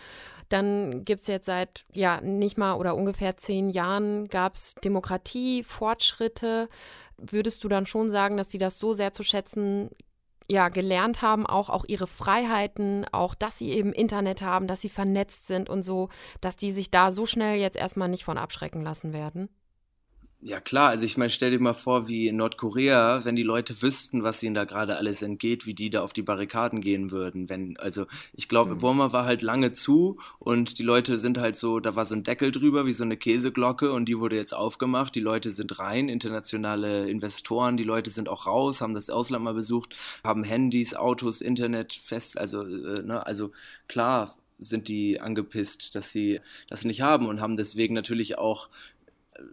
Dann 0.48 1.04
gibt 1.04 1.20
es 1.20 1.26
jetzt 1.26 1.44
seit, 1.44 1.84
ja, 1.92 2.22
nicht 2.22 2.56
mal 2.56 2.76
oder 2.76 2.96
ungefähr 2.96 3.36
zehn 3.36 3.68
Jahren 3.68 4.28
gab 4.28 4.54
es 4.54 4.74
Demokratie, 4.76 5.62
Fortschritte. 5.62 6.70
Würdest 7.18 7.62
du 7.62 7.68
dann 7.68 7.84
schon 7.84 8.10
sagen, 8.10 8.38
dass 8.38 8.50
sie 8.50 8.56
das 8.56 8.78
so 8.78 8.94
sehr 8.94 9.12
zu 9.12 9.22
schätzen 9.22 9.90
ja, 10.48 10.70
gelernt 10.70 11.20
haben, 11.20 11.44
auch, 11.46 11.68
auch 11.68 11.84
ihre 11.86 12.06
Freiheiten, 12.06 13.04
auch, 13.12 13.34
dass 13.34 13.58
sie 13.58 13.68
eben 13.68 13.92
Internet 13.92 14.40
haben, 14.40 14.66
dass 14.66 14.80
sie 14.80 14.88
vernetzt 14.88 15.46
sind 15.46 15.68
und 15.68 15.82
so, 15.82 16.08
dass 16.40 16.56
die 16.56 16.72
sich 16.72 16.90
da 16.90 17.10
so 17.10 17.26
schnell 17.26 17.58
jetzt 17.58 17.76
erstmal 17.76 18.08
nicht 18.08 18.24
von 18.24 18.38
abschrecken 18.38 18.80
lassen 18.80 19.12
werden? 19.12 19.50
Ja 20.42 20.58
klar, 20.58 20.88
also 20.88 21.04
ich 21.04 21.18
meine, 21.18 21.28
stell 21.28 21.50
dir 21.50 21.60
mal 21.60 21.74
vor, 21.74 22.08
wie 22.08 22.26
in 22.26 22.36
Nordkorea, 22.36 23.26
wenn 23.26 23.36
die 23.36 23.42
Leute 23.42 23.82
wüssten, 23.82 24.22
was 24.22 24.42
ihnen 24.42 24.54
da 24.54 24.64
gerade 24.64 24.96
alles 24.96 25.20
entgeht, 25.20 25.66
wie 25.66 25.74
die 25.74 25.90
da 25.90 26.00
auf 26.00 26.14
die 26.14 26.22
Barrikaden 26.22 26.80
gehen 26.80 27.10
würden. 27.10 27.50
Wenn, 27.50 27.76
also 27.76 28.06
ich 28.32 28.48
glaube, 28.48 28.74
mhm. 28.74 28.78
Burma 28.78 29.12
war 29.12 29.26
halt 29.26 29.42
lange 29.42 29.72
zu 29.74 30.18
und 30.38 30.78
die 30.78 30.82
Leute 30.82 31.18
sind 31.18 31.36
halt 31.36 31.56
so, 31.56 31.78
da 31.78 31.94
war 31.94 32.06
so 32.06 32.14
ein 32.14 32.22
Deckel 32.22 32.52
drüber, 32.52 32.86
wie 32.86 32.92
so 32.92 33.04
eine 33.04 33.18
Käseglocke 33.18 33.92
und 33.92 34.06
die 34.06 34.18
wurde 34.18 34.36
jetzt 34.36 34.54
aufgemacht. 34.54 35.14
Die 35.14 35.20
Leute 35.20 35.50
sind 35.50 35.78
rein, 35.78 36.08
internationale 36.08 37.10
Investoren, 37.10 37.76
die 37.76 37.84
Leute 37.84 38.08
sind 38.08 38.30
auch 38.30 38.46
raus, 38.46 38.80
haben 38.80 38.94
das 38.94 39.10
Ausland 39.10 39.44
mal 39.44 39.52
besucht, 39.52 39.94
haben 40.24 40.42
Handys, 40.42 40.94
Autos, 40.94 41.42
Internet 41.42 41.92
fest, 41.92 42.38
also, 42.38 42.62
äh, 42.62 43.02
ne, 43.02 43.26
also 43.26 43.52
klar, 43.88 44.34
sind 44.58 44.88
die 44.88 45.20
angepisst, 45.20 45.94
dass 45.94 46.12
sie 46.12 46.40
das 46.68 46.84
nicht 46.84 47.02
haben 47.02 47.28
und 47.28 47.40
haben 47.40 47.56
deswegen 47.56 47.94
natürlich 47.94 48.38
auch 48.38 48.68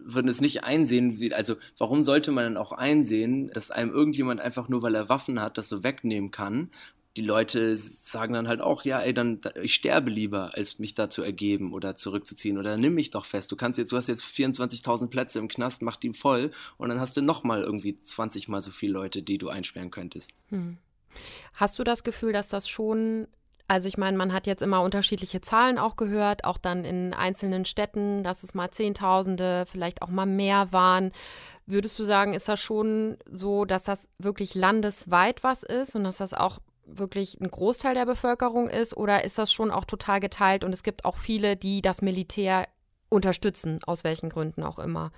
würden 0.03 0.27
es 0.27 0.41
nicht 0.41 0.63
einsehen, 0.63 1.17
also 1.33 1.55
warum 1.77 2.03
sollte 2.03 2.31
man 2.31 2.43
dann 2.43 2.57
auch 2.57 2.71
einsehen, 2.71 3.49
dass 3.53 3.71
einem 3.71 3.91
irgendjemand 3.91 4.41
einfach 4.41 4.69
nur, 4.69 4.81
weil 4.81 4.95
er 4.95 5.09
Waffen 5.09 5.41
hat, 5.41 5.57
das 5.57 5.69
so 5.69 5.83
wegnehmen 5.83 6.31
kann? 6.31 6.69
Die 7.15 7.23
Leute 7.23 7.75
sagen 7.77 8.33
dann 8.33 8.47
halt 8.47 8.61
auch, 8.61 8.85
ja, 8.85 8.99
ey, 8.99 9.11
dann 9.11 9.41
ich 9.61 9.73
sterbe 9.73 10.11
lieber, 10.11 10.51
als 10.53 10.77
mich 10.77 10.93
da 10.93 11.09
zu 11.09 11.23
ergeben 11.23 11.73
oder 11.73 11.95
zurückzuziehen 11.95 12.59
oder 12.59 12.77
nimm 12.77 12.93
mich 12.93 13.09
doch 13.09 13.25
fest. 13.25 13.51
Du 13.51 13.55
kannst 13.55 13.79
jetzt, 13.79 13.91
du 13.91 13.97
hast 13.97 14.07
jetzt 14.07 14.23
24.000 14.23 15.07
Plätze 15.07 15.39
im 15.39 15.47
Knast, 15.47 15.81
mach 15.81 15.95
die 15.95 16.13
voll 16.13 16.51
und 16.77 16.89
dann 16.89 16.99
hast 16.99 17.17
du 17.17 17.21
noch 17.21 17.43
mal 17.43 17.63
irgendwie 17.63 17.99
20 17.99 18.47
mal 18.49 18.61
so 18.61 18.69
viele 18.69 18.93
Leute, 18.93 19.23
die 19.23 19.39
du 19.39 19.49
einsperren 19.49 19.89
könntest. 19.89 20.31
Hm. 20.49 20.77
Hast 21.53 21.79
du 21.79 21.83
das 21.83 22.03
Gefühl, 22.03 22.33
dass 22.33 22.49
das 22.49 22.69
schon 22.69 23.27
also 23.67 23.87
ich 23.87 23.97
meine, 23.97 24.17
man 24.17 24.31
hat 24.31 24.47
jetzt 24.47 24.61
immer 24.61 24.81
unterschiedliche 24.81 25.41
Zahlen 25.41 25.77
auch 25.77 25.97
gehört, 25.97 26.45
auch 26.45 26.57
dann 26.57 26.85
in 26.85 27.13
einzelnen 27.13 27.65
Städten, 27.65 28.23
dass 28.23 28.43
es 28.43 28.53
mal 28.53 28.71
Zehntausende, 28.71 29.65
vielleicht 29.67 30.01
auch 30.01 30.09
mal 30.09 30.25
mehr 30.25 30.71
waren. 30.71 31.11
Würdest 31.65 31.99
du 31.99 32.05
sagen, 32.05 32.33
ist 32.33 32.47
das 32.47 32.61
schon 32.61 33.17
so, 33.29 33.65
dass 33.65 33.83
das 33.83 34.07
wirklich 34.19 34.55
landesweit 34.55 35.43
was 35.43 35.63
ist 35.63 35.95
und 35.95 36.05
dass 36.05 36.17
das 36.17 36.33
auch 36.33 36.59
wirklich 36.85 37.41
ein 37.41 37.51
Großteil 37.51 37.93
der 37.93 38.05
Bevölkerung 38.05 38.69
ist? 38.69 38.95
Oder 38.95 39.25
ist 39.25 39.37
das 39.37 39.51
schon 39.51 39.71
auch 39.71 39.83
total 39.83 40.21
geteilt 40.21 40.63
und 40.63 40.73
es 40.73 40.83
gibt 40.83 41.03
auch 41.03 41.17
viele, 41.17 41.57
die 41.57 41.81
das 41.81 42.01
Militär 42.01 42.69
unterstützen, 43.09 43.79
aus 43.85 44.05
welchen 44.05 44.29
Gründen 44.29 44.63
auch 44.63 44.79
immer? 44.79 45.11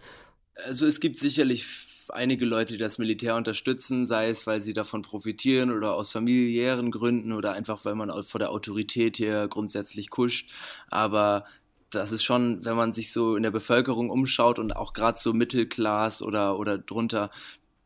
Also 0.55 0.87
es 0.87 0.99
gibt 0.99 1.17
sicherlich 1.17 1.65
einige 2.13 2.45
Leute, 2.45 2.73
die 2.73 2.79
das 2.79 2.97
Militär 2.97 3.35
unterstützen, 3.35 4.05
sei 4.05 4.29
es, 4.29 4.47
weil 4.47 4.61
sie 4.61 4.73
davon 4.73 5.01
profitieren 5.01 5.71
oder 5.71 5.93
aus 5.93 6.11
familiären 6.11 6.91
Gründen 6.91 7.33
oder 7.33 7.53
einfach, 7.53 7.85
weil 7.85 7.95
man 7.95 8.23
vor 8.23 8.39
der 8.39 8.51
Autorität 8.51 9.17
hier 9.17 9.47
grundsätzlich 9.47 10.09
kuscht. 10.09 10.51
Aber 10.89 11.45
das 11.89 12.11
ist 12.11 12.23
schon, 12.23 12.63
wenn 12.65 12.75
man 12.75 12.93
sich 12.93 13.11
so 13.11 13.35
in 13.35 13.43
der 13.43 13.51
Bevölkerung 13.51 14.09
umschaut 14.09 14.59
und 14.59 14.75
auch 14.75 14.93
gerade 14.93 15.19
so 15.19 15.33
Mittelklass 15.33 16.21
oder, 16.21 16.59
oder 16.59 16.77
drunter, 16.77 17.31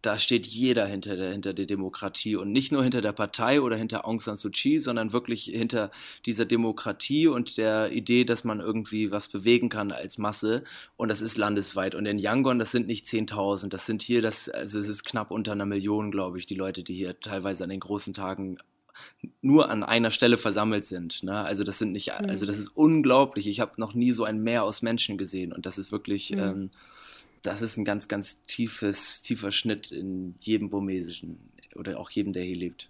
da 0.03 0.19
steht 0.19 0.45
jeder 0.45 0.85
hinter 0.85 1.15
der, 1.15 1.31
hinter 1.31 1.53
der 1.53 1.65
Demokratie 1.65 2.35
und 2.35 2.51
nicht 2.51 2.71
nur 2.71 2.83
hinter 2.83 3.01
der 3.01 3.13
Partei 3.13 3.61
oder 3.61 3.77
hinter 3.77 4.05
Aung 4.05 4.19
San 4.19 4.35
Suu 4.35 4.49
Kyi, 4.51 4.77
sondern 4.77 5.13
wirklich 5.13 5.45
hinter 5.45 5.91
dieser 6.25 6.45
Demokratie 6.45 7.27
und 7.27 7.57
der 7.57 7.91
Idee, 7.91 8.25
dass 8.25 8.43
man 8.43 8.59
irgendwie 8.59 9.11
was 9.11 9.29
bewegen 9.29 9.69
kann 9.69 9.91
als 9.91 10.17
Masse 10.17 10.63
und 10.97 11.07
das 11.07 11.21
ist 11.21 11.37
landesweit 11.37 11.95
und 11.95 12.05
in 12.05 12.19
Yangon, 12.19 12.59
das 12.59 12.71
sind 12.71 12.85
nicht 12.85 13.05
10.000, 13.05 13.69
das 13.69 13.85
sind 13.85 14.01
hier, 14.01 14.21
das, 14.21 14.49
also 14.49 14.77
es 14.77 14.89
ist 14.89 15.05
knapp 15.05 15.31
unter 15.31 15.53
einer 15.53 15.65
Million, 15.65 16.11
glaube 16.11 16.37
ich, 16.37 16.45
die 16.45 16.55
Leute, 16.55 16.83
die 16.83 16.93
hier 16.93 17.19
teilweise 17.19 17.63
an 17.63 17.69
den 17.69 17.79
großen 17.79 18.13
Tagen 18.13 18.57
nur 19.41 19.69
an 19.69 19.83
einer 19.83 20.11
Stelle 20.11 20.37
versammelt 20.37 20.85
sind. 20.85 21.23
Ne? 21.23 21.33
Also 21.33 21.63
das 21.63 21.79
sind 21.79 21.93
nicht, 21.93 22.11
mhm. 22.19 22.29
also 22.29 22.45
das 22.45 22.59
ist 22.59 22.69
unglaublich. 22.69 23.47
Ich 23.47 23.59
habe 23.59 23.71
noch 23.77 23.93
nie 23.93 24.11
so 24.11 24.23
ein 24.23 24.43
Meer 24.43 24.63
aus 24.63 24.81
Menschen 24.81 25.17
gesehen 25.17 25.53
und 25.53 25.65
das 25.65 25.77
ist 25.77 25.91
wirklich 25.91 26.31
mhm. 26.31 26.39
ähm, 26.39 26.71
das 27.43 27.61
ist 27.61 27.77
ein 27.77 27.85
ganz, 27.85 28.07
ganz 28.07 28.41
tiefes, 28.43 29.21
tiefer 29.21 29.51
Schnitt 29.51 29.91
in 29.91 30.35
jedem 30.39 30.69
Burmesischen 30.69 31.51
oder 31.75 31.99
auch 31.99 32.09
jedem, 32.09 32.33
der 32.33 32.43
hier 32.43 32.55
lebt. 32.55 32.89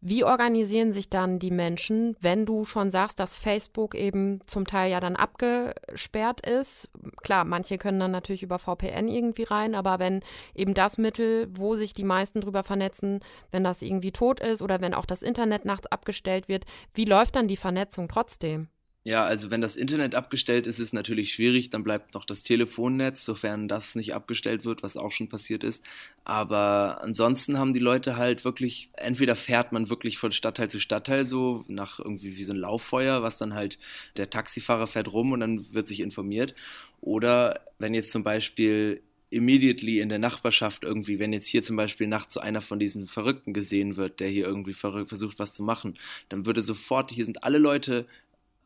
Wie 0.00 0.24
organisieren 0.24 0.92
sich 0.92 1.08
dann 1.08 1.38
die 1.38 1.52
Menschen, 1.52 2.16
wenn 2.20 2.44
du 2.44 2.64
schon 2.64 2.90
sagst, 2.90 3.20
dass 3.20 3.36
Facebook 3.36 3.94
eben 3.94 4.40
zum 4.46 4.66
Teil 4.66 4.90
ja 4.90 4.98
dann 4.98 5.14
abgesperrt 5.14 6.44
ist? 6.44 6.90
Klar, 7.22 7.44
manche 7.44 7.78
können 7.78 8.00
dann 8.00 8.10
natürlich 8.10 8.42
über 8.42 8.58
VPN 8.58 9.06
irgendwie 9.06 9.44
rein, 9.44 9.76
aber 9.76 10.00
wenn 10.00 10.20
eben 10.54 10.74
das 10.74 10.98
Mittel, 10.98 11.48
wo 11.52 11.76
sich 11.76 11.92
die 11.92 12.04
meisten 12.04 12.40
drüber 12.40 12.64
vernetzen, 12.64 13.20
wenn 13.52 13.62
das 13.62 13.82
irgendwie 13.82 14.12
tot 14.12 14.40
ist 14.40 14.62
oder 14.62 14.80
wenn 14.80 14.94
auch 14.94 15.06
das 15.06 15.22
Internet 15.22 15.64
nachts 15.64 15.86
abgestellt 15.86 16.48
wird, 16.48 16.64
wie 16.94 17.04
läuft 17.04 17.36
dann 17.36 17.46
die 17.46 17.56
Vernetzung 17.56 18.08
trotzdem? 18.08 18.68
Ja, 19.04 19.24
also 19.24 19.50
wenn 19.50 19.60
das 19.60 19.74
Internet 19.74 20.14
abgestellt 20.14 20.68
ist, 20.68 20.78
ist 20.78 20.92
natürlich 20.92 21.32
schwierig, 21.32 21.70
dann 21.70 21.82
bleibt 21.82 22.14
noch 22.14 22.24
das 22.24 22.44
Telefonnetz, 22.44 23.24
sofern 23.24 23.66
das 23.66 23.96
nicht 23.96 24.14
abgestellt 24.14 24.64
wird, 24.64 24.84
was 24.84 24.96
auch 24.96 25.10
schon 25.10 25.28
passiert 25.28 25.64
ist. 25.64 25.84
Aber 26.22 27.00
ansonsten 27.02 27.58
haben 27.58 27.72
die 27.72 27.80
Leute 27.80 28.16
halt 28.16 28.44
wirklich, 28.44 28.90
entweder 28.96 29.34
fährt 29.34 29.72
man 29.72 29.90
wirklich 29.90 30.18
von 30.18 30.30
Stadtteil 30.30 30.70
zu 30.70 30.78
Stadtteil 30.78 31.24
so 31.24 31.64
nach 31.66 31.98
irgendwie 31.98 32.36
wie 32.36 32.44
so 32.44 32.52
ein 32.52 32.58
Lauffeuer, 32.60 33.24
was 33.24 33.38
dann 33.38 33.54
halt 33.54 33.76
der 34.16 34.30
Taxifahrer 34.30 34.86
fährt 34.86 35.12
rum 35.12 35.32
und 35.32 35.40
dann 35.40 35.72
wird 35.74 35.88
sich 35.88 35.98
informiert. 36.00 36.54
Oder 37.00 37.60
wenn 37.80 37.94
jetzt 37.94 38.12
zum 38.12 38.22
Beispiel 38.22 39.02
immediately 39.30 39.98
in 39.98 40.10
der 40.10 40.18
Nachbarschaft 40.20 40.84
irgendwie, 40.84 41.18
wenn 41.18 41.32
jetzt 41.32 41.48
hier 41.48 41.64
zum 41.64 41.74
Beispiel 41.74 42.06
nachts 42.06 42.34
so 42.34 42.40
einer 42.40 42.60
von 42.60 42.78
diesen 42.78 43.06
Verrückten 43.06 43.52
gesehen 43.52 43.96
wird, 43.96 44.20
der 44.20 44.28
hier 44.28 44.44
irgendwie 44.46 44.74
versucht, 44.74 45.38
was 45.40 45.54
zu 45.54 45.64
machen, 45.64 45.98
dann 46.28 46.46
würde 46.46 46.62
sofort, 46.62 47.10
hier 47.10 47.24
sind 47.24 47.42
alle 47.42 47.58
Leute 47.58 48.06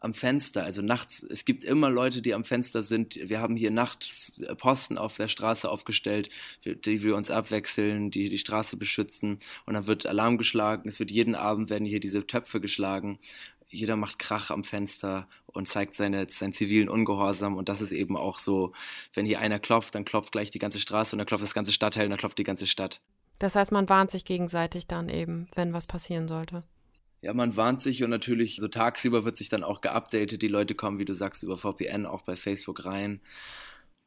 am 0.01 0.15
Fenster. 0.15 0.65
Also 0.65 0.83
nachts, 0.83 1.27
es 1.29 1.45
gibt 1.45 1.65
immer 1.65 1.91
Leute, 1.91 2.23
die 2.23 2.35
am 2.35 2.45
Fenster 2.45 2.83
sind. 2.83 3.19
Wir 3.23 3.41
haben 3.41 3.57
hier 3.57 3.71
nachts 3.71 4.41
Posten 4.59 4.99
auf 4.99 5.17
der 5.17 5.29
Straße 5.29 5.69
aufgestellt, 5.69 6.29
die 6.65 7.03
wir 7.03 7.17
uns 7.17 7.31
abwechseln, 7.31 8.11
die 8.11 8.29
die 8.29 8.39
Straße 8.39 8.77
beschützen. 8.77 9.39
Und 9.65 9.75
dann 9.75 9.87
wird 9.87 10.07
Alarm 10.07 10.39
geschlagen. 10.39 10.89
Es 10.89 10.99
wird 10.99 11.11
jeden 11.11 11.35
Abend 11.35 11.71
werden 11.71 11.87
hier 11.87 12.01
diese 12.01 12.27
Töpfe 12.27 12.61
geschlagen. 12.61 13.19
Jeder 13.69 13.97
macht 13.97 14.19
Krach 14.19 14.51
am 14.51 14.65
Fenster 14.65 15.29
und 15.47 15.67
zeigt 15.67 15.95
seine, 15.95 16.29
seinen 16.31 16.53
zivilen 16.53 16.89
Ungehorsam. 16.89 17.57
Und 17.57 17.69
das 17.69 17.81
ist 17.81 17.93
eben 17.93 18.17
auch 18.17 18.39
so, 18.39 18.73
wenn 19.13 19.27
hier 19.27 19.41
einer 19.41 19.59
klopft, 19.59 19.95
dann 19.95 20.05
klopft 20.05 20.33
gleich 20.33 20.51
die 20.51 20.59
ganze 20.59 20.79
Straße 20.79 21.17
und 21.17 21.19
dann 21.19 21.27
klopft 21.27 21.45
das 21.45 21.55
ganze 21.55 21.73
Stadtteil 21.73 22.05
und 22.05 22.11
dann 22.11 22.19
klopft 22.19 22.39
die 22.39 22.45
ganze 22.45 22.67
Stadt. 22.67 23.01
Das 23.39 23.57
heißt, 23.57 23.73
man 23.73 23.89
warnt 23.89 24.11
sich 24.11 24.25
gegenseitig 24.25 24.87
dann 24.87 25.09
eben, 25.09 25.49
wenn 25.55 25.73
was 25.73 25.87
passieren 25.87 26.29
sollte. 26.29 26.63
Ja, 27.23 27.35
man 27.35 27.57
warnt 27.57 27.83
sich 27.83 28.05
und 28.05 28.11
natürlich 28.11 28.57
so 28.57 28.69
tagsüber 28.69 29.25
wird 29.25 29.37
sich 29.37 29.49
dann 29.49 29.65
auch 29.65 29.81
geupdatet. 29.81 30.43
Die 30.43 30.49
Leute 30.49 30.75
kommen, 30.75 30.99
wie 30.99 31.05
du 31.05 31.15
sagst, 31.15 31.43
über 31.43 31.57
VPN 31.57 32.07
auch 32.07 32.23
bei 32.23 32.37
Facebook 32.37 32.85
rein. 32.85 33.21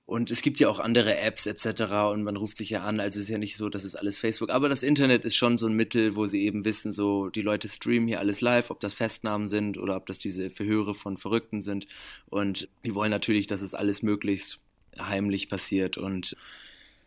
Und 0.05 0.31
es 0.31 0.41
gibt 0.41 0.59
ja 0.59 0.69
auch 0.69 0.79
andere 0.79 1.17
Apps 1.17 1.45
etc. 1.45 2.11
und 2.11 2.23
man 2.23 2.35
ruft 2.35 2.57
sich 2.57 2.71
ja 2.71 2.83
an. 2.83 2.99
Also 2.99 3.19
es 3.19 3.25
ist 3.25 3.29
ja 3.29 3.37
nicht 3.37 3.57
so, 3.57 3.69
dass 3.69 3.83
es 3.83 3.95
alles 3.95 4.17
Facebook. 4.17 4.49
Aber 4.49 4.67
das 4.67 4.81
Internet 4.81 5.23
ist 5.23 5.35
schon 5.35 5.55
so 5.55 5.67
ein 5.67 5.75
Mittel, 5.75 6.15
wo 6.15 6.25
sie 6.25 6.41
eben 6.41 6.65
wissen, 6.65 6.91
so 6.91 7.29
die 7.29 7.43
Leute 7.43 7.67
streamen 7.67 8.07
hier 8.07 8.19
alles 8.19 8.41
live, 8.41 8.71
ob 8.71 8.79
das 8.79 8.95
Festnahmen 8.95 9.47
sind 9.47 9.77
oder 9.77 9.95
ob 9.95 10.07
das 10.07 10.17
diese 10.17 10.49
Verhöre 10.49 10.95
von 10.95 11.17
Verrückten 11.17 11.61
sind. 11.61 11.85
Und 12.27 12.69
die 12.83 12.95
wollen 12.95 13.11
natürlich, 13.11 13.45
dass 13.45 13.61
es 13.61 13.75
alles 13.75 14.01
möglichst 14.01 14.59
heimlich 14.99 15.49
passiert 15.49 15.97
und 15.97 16.35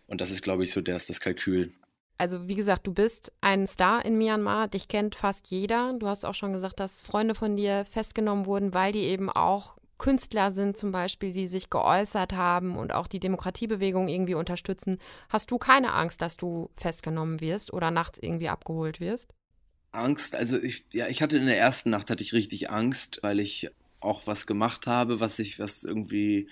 und 0.09 0.21
das 0.21 0.31
ist, 0.31 0.43
glaube 0.43 0.63
ich, 0.63 0.73
so 0.73 0.83
das, 0.83 1.07
das 1.07 1.21
Kalkül 1.21 1.73
also 2.23 2.47
wie 2.47 2.55
gesagt, 2.55 2.87
du 2.87 2.95
bist 2.95 3.33
ein 3.41 3.67
Star 3.67 4.05
in 4.05 4.17
Myanmar, 4.17 4.69
dich 4.69 4.87
kennt 4.87 5.17
fast 5.17 5.49
jeder. 5.49 5.93
Du 5.99 6.07
hast 6.07 6.25
auch 6.25 6.35
schon 6.35 6.53
gesagt, 6.53 6.79
dass 6.79 7.03
Freunde 7.03 7.35
von 7.35 7.57
dir 7.57 7.85
festgenommen 7.85 8.47
wurden, 8.47 8.73
weil 8.73 8.93
die 8.93 9.01
eben 9.01 9.29
auch 9.29 9.77
Künstler 9.99 10.53
sind 10.53 10.77
zum 10.77 10.93
Beispiel, 10.93 11.33
die 11.33 11.49
sich 11.49 11.69
geäußert 11.69 12.33
haben 12.35 12.77
und 12.77 12.93
auch 12.93 13.09
die 13.09 13.19
Demokratiebewegung 13.19 14.07
irgendwie 14.07 14.35
unterstützen. 14.35 14.99
Hast 15.31 15.51
du 15.51 15.59
keine 15.59 15.95
Angst, 15.95 16.23
dass 16.23 16.37
du 16.37 16.71
festgenommen 16.77 17.41
wirst 17.41 17.73
oder 17.73 17.91
nachts 17.91 18.21
irgendwie 18.23 18.49
abgeholt 18.49 19.01
wirst? 19.01 19.35
Angst, 19.91 20.37
also 20.37 20.63
ich, 20.63 20.85
ja, 20.93 21.09
ich 21.09 21.23
hatte 21.23 21.39
in 21.39 21.47
der 21.47 21.59
ersten 21.59 21.91
Nacht 21.91 22.09
hatte 22.09 22.23
ich 22.23 22.33
richtig 22.33 22.71
Angst, 22.71 23.19
weil 23.23 23.41
ich 23.41 23.69
auch 23.99 24.29
was 24.29 24.47
gemacht 24.47 24.87
habe, 24.87 25.19
was 25.19 25.41
ich, 25.41 25.59
was 25.59 25.83
irgendwie 25.83 26.49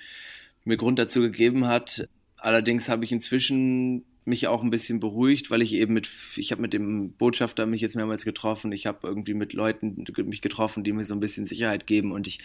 mir 0.64 0.76
Grund 0.76 0.98
dazu 0.98 1.20
gegeben 1.20 1.68
hat. 1.68 2.08
Allerdings 2.38 2.88
habe 2.88 3.04
ich 3.04 3.12
inzwischen 3.12 4.04
mich 4.30 4.48
auch 4.48 4.62
ein 4.62 4.70
bisschen 4.70 5.00
beruhigt, 5.00 5.50
weil 5.50 5.60
ich 5.60 5.74
eben 5.74 5.92
mit, 5.92 6.08
ich 6.36 6.52
habe 6.52 6.62
mit 6.62 6.72
dem 6.72 7.12
Botschafter 7.12 7.66
mich 7.66 7.82
jetzt 7.82 7.96
mehrmals 7.96 8.24
getroffen, 8.24 8.72
ich 8.72 8.86
habe 8.86 9.06
irgendwie 9.06 9.34
mit 9.34 9.52
Leuten 9.52 10.04
mich 10.24 10.40
getroffen, 10.40 10.82
die 10.82 10.92
mir 10.92 11.04
so 11.04 11.14
ein 11.14 11.20
bisschen 11.20 11.44
Sicherheit 11.44 11.86
geben 11.86 12.12
und 12.12 12.26
ich 12.26 12.38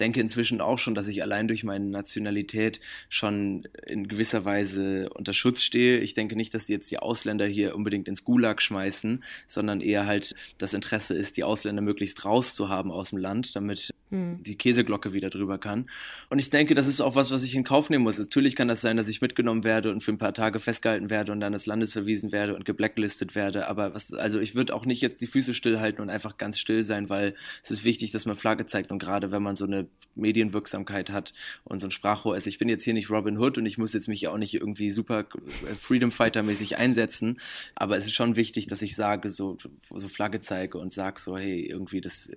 denke 0.00 0.20
inzwischen 0.20 0.62
auch 0.62 0.78
schon, 0.78 0.94
dass 0.94 1.08
ich 1.08 1.22
allein 1.22 1.48
durch 1.48 1.64
meine 1.64 1.84
Nationalität 1.84 2.80
schon 3.10 3.68
in 3.86 4.08
gewisser 4.08 4.46
Weise 4.46 5.10
unter 5.10 5.34
Schutz 5.34 5.62
stehe. 5.62 5.98
Ich 5.98 6.14
denke 6.14 6.36
nicht, 6.36 6.54
dass 6.54 6.68
jetzt 6.68 6.90
die 6.90 6.98
Ausländer 6.98 7.46
hier 7.46 7.74
unbedingt 7.74 8.08
ins 8.08 8.24
Gulag 8.24 8.62
schmeißen, 8.62 9.22
sondern 9.46 9.80
eher 9.80 10.06
halt 10.06 10.34
das 10.58 10.72
Interesse 10.72 11.14
ist, 11.14 11.36
die 11.36 11.44
Ausländer 11.44 11.82
möglichst 11.82 12.24
rauszuhaben 12.24 12.90
aus 12.90 13.10
dem 13.10 13.18
Land, 13.18 13.54
damit 13.56 13.90
hm. 14.10 14.42
die 14.42 14.56
Käseglocke 14.56 15.12
wieder 15.12 15.30
drüber 15.30 15.58
kann. 15.58 15.86
Und 16.30 16.38
ich 16.38 16.50
denke, 16.50 16.74
das 16.74 16.86
ist 16.86 17.00
auch 17.00 17.16
was, 17.16 17.30
was 17.30 17.42
ich 17.42 17.54
in 17.54 17.64
Kauf 17.64 17.90
nehmen 17.90 18.04
muss. 18.04 18.18
Natürlich 18.18 18.54
kann 18.54 18.68
das 18.68 18.80
sein, 18.80 18.96
dass 18.96 19.08
ich 19.08 19.20
mitgenommen 19.20 19.64
werde 19.64 19.90
und 19.90 20.02
für 20.02 20.12
ein 20.12 20.18
paar 20.18 20.34
Tage 20.34 20.58
festgehalten 20.58 21.10
werde 21.10 21.31
und 21.32 21.40
dann 21.40 21.52
ins 21.52 21.66
Landes 21.66 21.92
verwiesen 21.92 22.30
werde 22.30 22.54
und 22.54 22.64
geblacklistet 22.64 23.34
werde. 23.34 23.68
Aber 23.68 23.94
was, 23.94 24.12
also 24.12 24.38
ich 24.38 24.54
würde 24.54 24.74
auch 24.74 24.86
nicht 24.86 25.00
jetzt 25.00 25.20
die 25.20 25.26
Füße 25.26 25.54
stillhalten 25.54 26.00
und 26.00 26.10
einfach 26.10 26.36
ganz 26.36 26.58
still 26.58 26.82
sein, 26.82 27.08
weil 27.08 27.34
es 27.62 27.70
ist 27.70 27.84
wichtig, 27.84 28.12
dass 28.12 28.26
man 28.26 28.36
Flagge 28.36 28.66
zeigt 28.66 28.92
und 28.92 28.98
gerade 28.98 29.32
wenn 29.32 29.42
man 29.42 29.56
so 29.56 29.64
eine 29.64 29.88
Medienwirksamkeit 30.14 31.10
hat 31.10 31.32
und 31.64 31.80
so 31.80 31.88
ein 31.88 31.90
Sprachrohr 31.90 32.36
ist. 32.36 32.46
Ich 32.46 32.58
bin 32.58 32.68
jetzt 32.68 32.84
hier 32.84 32.94
nicht 32.94 33.10
Robin 33.10 33.38
Hood 33.38 33.58
und 33.58 33.66
ich 33.66 33.78
muss 33.78 33.92
jetzt 33.92 34.08
mich 34.08 34.28
auch 34.28 34.38
nicht 34.38 34.54
irgendwie 34.54 34.90
super 34.92 35.20
äh, 35.20 35.74
Freedom 35.74 36.12
Fighter 36.12 36.42
mäßig 36.42 36.76
einsetzen, 36.76 37.38
aber 37.74 37.96
es 37.96 38.04
ist 38.04 38.14
schon 38.14 38.36
wichtig, 38.36 38.66
dass 38.66 38.82
ich 38.82 38.94
sage, 38.94 39.28
so, 39.28 39.56
so 39.90 40.08
Flagge 40.08 40.40
zeige 40.40 40.78
und 40.78 40.92
sage 40.92 41.18
so, 41.18 41.36
hey, 41.36 41.60
irgendwie 41.62 42.00
das 42.00 42.30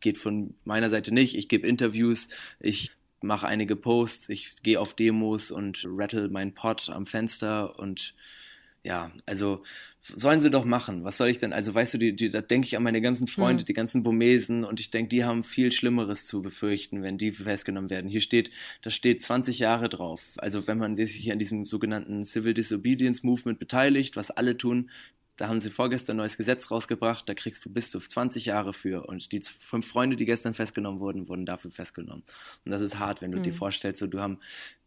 geht 0.00 0.18
von 0.18 0.54
meiner 0.64 0.90
Seite 0.90 1.14
nicht. 1.14 1.34
Ich 1.34 1.48
gebe 1.48 1.66
Interviews, 1.66 2.28
ich 2.60 2.90
mache 3.24 3.46
einige 3.46 3.76
Posts, 3.76 4.28
ich 4.28 4.62
gehe 4.62 4.80
auf 4.80 4.94
Demos 4.94 5.50
und 5.50 5.84
rattle 5.86 6.28
meinen 6.28 6.54
Pod 6.54 6.88
am 6.90 7.06
Fenster 7.06 7.78
und 7.78 8.14
ja, 8.82 9.10
also 9.26 9.62
sollen 10.02 10.40
sie 10.40 10.50
doch 10.50 10.66
machen. 10.66 11.04
Was 11.04 11.16
soll 11.16 11.28
ich 11.28 11.38
denn? 11.38 11.54
Also 11.54 11.74
weißt 11.74 11.94
du, 11.94 11.98
die, 11.98 12.14
die, 12.14 12.28
da 12.28 12.42
denke 12.42 12.66
ich 12.66 12.76
an 12.76 12.82
meine 12.82 13.00
ganzen 13.00 13.26
Freunde, 13.26 13.62
mhm. 13.62 13.66
die 13.66 13.72
ganzen 13.72 14.02
Bomesen 14.02 14.64
und 14.64 14.78
ich 14.78 14.90
denke, 14.90 15.08
die 15.08 15.24
haben 15.24 15.42
viel 15.42 15.72
Schlimmeres 15.72 16.26
zu 16.26 16.42
befürchten, 16.42 17.02
wenn 17.02 17.16
die 17.16 17.32
festgenommen 17.32 17.88
werden. 17.88 18.10
Hier 18.10 18.20
steht, 18.20 18.50
da 18.82 18.90
steht 18.90 19.22
20 19.22 19.58
Jahre 19.58 19.88
drauf. 19.88 20.22
Also 20.36 20.66
wenn 20.66 20.78
man 20.78 20.94
sich 20.94 21.32
an 21.32 21.38
diesem 21.38 21.64
sogenannten 21.64 22.22
Civil 22.24 22.52
Disobedience 22.52 23.22
Movement 23.22 23.58
beteiligt, 23.58 24.16
was 24.16 24.30
alle 24.30 24.58
tun, 24.58 24.90
da 25.36 25.48
haben 25.48 25.60
sie 25.60 25.70
vorgestern 25.70 26.14
ein 26.14 26.18
neues 26.18 26.36
Gesetz 26.36 26.70
rausgebracht, 26.70 27.28
da 27.28 27.34
kriegst 27.34 27.64
du 27.64 27.72
bis 27.72 27.90
zu 27.90 27.98
20 27.98 28.46
Jahre 28.46 28.72
für. 28.72 29.06
Und 29.06 29.32
die 29.32 29.40
fünf 29.40 29.88
Freunde, 29.88 30.16
die 30.16 30.26
gestern 30.26 30.54
festgenommen 30.54 31.00
wurden, 31.00 31.28
wurden 31.28 31.44
dafür 31.44 31.72
festgenommen. 31.72 32.22
Und 32.64 32.70
das 32.70 32.80
ist 32.80 32.98
hart, 32.98 33.20
wenn 33.20 33.32
du 33.32 33.38
mhm. 33.38 33.42
dir 33.42 33.52
vorstellst, 33.52 34.00
so 34.00 34.06
du 34.06 34.20
haben, 34.20 34.38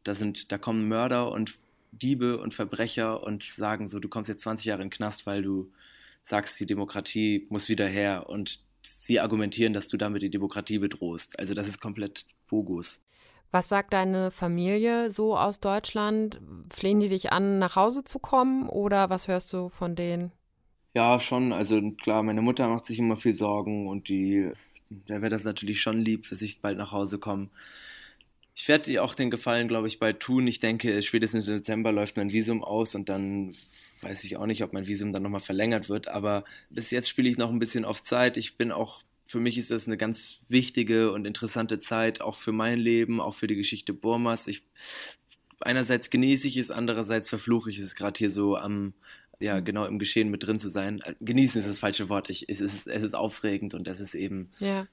da 0.03 0.15
sind, 0.15 0.51
da 0.51 0.57
kommen 0.57 0.87
Mörder 0.87 1.31
und 1.31 1.57
Diebe 1.91 2.39
und 2.39 2.53
Verbrecher 2.53 3.23
und 3.23 3.43
sagen 3.43 3.87
so, 3.87 3.99
du 3.99 4.07
kommst 4.07 4.29
jetzt 4.29 4.43
20 4.43 4.67
Jahre 4.67 4.81
in 4.81 4.89
den 4.89 4.95
Knast, 4.95 5.25
weil 5.25 5.41
du 5.41 5.71
sagst, 6.23 6.59
die 6.59 6.65
Demokratie 6.65 7.45
muss 7.49 7.67
wieder 7.67 7.87
her. 7.87 8.29
Und 8.29 8.61
sie 8.85 9.19
argumentieren, 9.19 9.73
dass 9.73 9.89
du 9.89 9.97
damit 9.97 10.21
die 10.21 10.29
Demokratie 10.29 10.79
bedrohst. 10.79 11.37
Also 11.39 11.53
das 11.53 11.67
ist 11.67 11.81
komplett 11.81 12.25
bogus. 12.47 13.01
Was 13.51 13.69
sagt 13.69 13.93
deine 13.93 14.31
Familie 14.31 15.11
so 15.11 15.37
aus 15.37 15.59
Deutschland? 15.59 16.39
Flehen 16.71 16.99
die 16.99 17.09
dich 17.09 17.31
an, 17.31 17.59
nach 17.59 17.75
Hause 17.75 18.03
zu 18.03 18.19
kommen 18.19 18.67
oder 18.67 19.09
was 19.09 19.27
hörst 19.27 19.51
du 19.53 19.69
von 19.69 19.95
denen? 19.95 20.31
Ja, 20.97 21.19
schon. 21.19 21.53
Also 21.53 21.91
klar, 21.91 22.23
meine 22.23 22.41
Mutter 22.41 22.67
macht 22.67 22.87
sich 22.87 22.97
immer 22.97 23.17
viel 23.17 23.35
Sorgen 23.35 23.87
und 23.87 24.09
die, 24.09 24.49
der 24.89 25.21
wäre 25.21 25.29
das 25.29 25.43
natürlich 25.43 25.79
schon 25.79 26.03
lieb, 26.03 26.27
dass 26.27 26.41
ich 26.41 26.59
bald 26.59 26.79
nach 26.79 26.91
Hause 26.91 27.19
komme. 27.19 27.49
Ich 28.55 28.67
werde 28.67 28.91
ihr 28.91 29.03
auch 29.03 29.13
den 29.13 29.29
Gefallen, 29.29 29.67
glaube 29.67 29.87
ich, 29.87 29.99
bald 29.99 30.19
tun. 30.19 30.47
Ich 30.47 30.59
denke, 30.59 31.03
spätestens 31.03 31.47
im 31.49 31.57
Dezember 31.57 31.91
läuft 31.91 32.17
mein 32.17 32.31
Visum 32.31 32.63
aus 32.63 32.95
und 32.95 33.09
dann 33.09 33.53
weiß 34.01 34.23
ich 34.23 34.37
auch 34.37 34.47
nicht, 34.47 34.63
ob 34.63 34.73
mein 34.73 34.87
Visum 34.87 35.13
dann 35.13 35.21
nochmal 35.21 35.39
verlängert 35.39 35.87
wird. 35.87 36.07
Aber 36.07 36.45
bis 36.71 36.89
jetzt 36.89 37.09
spiele 37.09 37.29
ich 37.29 37.37
noch 37.37 37.51
ein 37.51 37.59
bisschen 37.59 37.85
auf 37.85 38.01
Zeit. 38.01 38.35
Ich 38.35 38.57
bin 38.57 38.71
auch 38.71 39.03
für 39.23 39.39
mich 39.39 39.59
ist 39.59 39.69
das 39.69 39.85
eine 39.85 39.97
ganz 39.97 40.39
wichtige 40.49 41.11
und 41.11 41.27
interessante 41.27 41.79
Zeit, 41.79 42.21
auch 42.21 42.33
für 42.33 42.53
mein 42.53 42.79
Leben, 42.79 43.21
auch 43.21 43.35
für 43.35 43.45
die 43.45 43.55
Geschichte 43.55 43.93
Burmas. 43.93 44.47
Ich, 44.47 44.63
einerseits 45.59 46.09
genieße 46.09 46.47
ich 46.47 46.57
es, 46.57 46.71
andererseits 46.71 47.29
verfluche 47.29 47.69
ich 47.69 47.77
es 47.77 47.93
gerade 47.93 48.17
hier 48.17 48.31
so 48.31 48.57
am, 48.57 48.95
ja, 49.39 49.59
mhm. 49.59 49.65
genau 49.65 49.85
im 49.85 49.99
Geschehen 49.99 50.29
mit 50.29 50.45
drin 50.45 50.59
zu 50.59 50.69
sein. 50.69 51.01
Äh, 51.05 51.13
genießen 51.19 51.59
ist 51.59 51.67
das 51.67 51.77
falsche 51.77 52.09
Wort. 52.09 52.29
Ich, 52.29 52.49
es, 52.49 52.61
ist, 52.61 52.87
es 52.87 53.03
ist 53.03 53.15
aufregend 53.15 53.73
und 53.73 53.87
es 53.87 53.99
ist 53.99 54.15
eben. 54.15 54.51
Ja. 54.59 54.87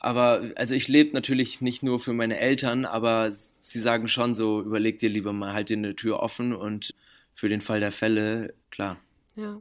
Aber, 0.00 0.42
also 0.56 0.74
ich 0.74 0.88
lebe 0.88 1.12
natürlich 1.14 1.60
nicht 1.60 1.82
nur 1.82 1.98
für 1.98 2.12
meine 2.12 2.38
Eltern, 2.38 2.84
aber 2.84 3.30
sie 3.30 3.80
sagen 3.80 4.08
schon 4.08 4.34
so, 4.34 4.60
überleg 4.62 4.98
dir 4.98 5.10
lieber 5.10 5.32
mal, 5.32 5.52
halt 5.52 5.68
dir 5.68 5.76
eine 5.76 5.96
Tür 5.96 6.20
offen 6.20 6.54
und 6.54 6.94
für 7.34 7.48
den 7.48 7.60
Fall 7.60 7.80
der 7.80 7.92
Fälle, 7.92 8.54
klar. 8.70 8.98
Ja. 9.36 9.60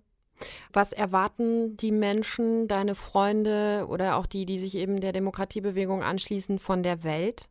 Was 0.71 0.93
erwarten 0.93 1.77
die 1.77 1.91
Menschen, 1.91 2.67
deine 2.67 2.93
Freunde 2.93 3.87
oder 3.89 4.17
auch 4.17 4.27
die, 4.27 4.45
die 4.45 4.59
sich 4.59 4.75
eben 4.75 5.01
der 5.01 5.11
Demokratiebewegung 5.11 6.03
anschließen, 6.03 6.59
von 6.59 6.83
der 6.83 7.03
Welt? 7.03 7.49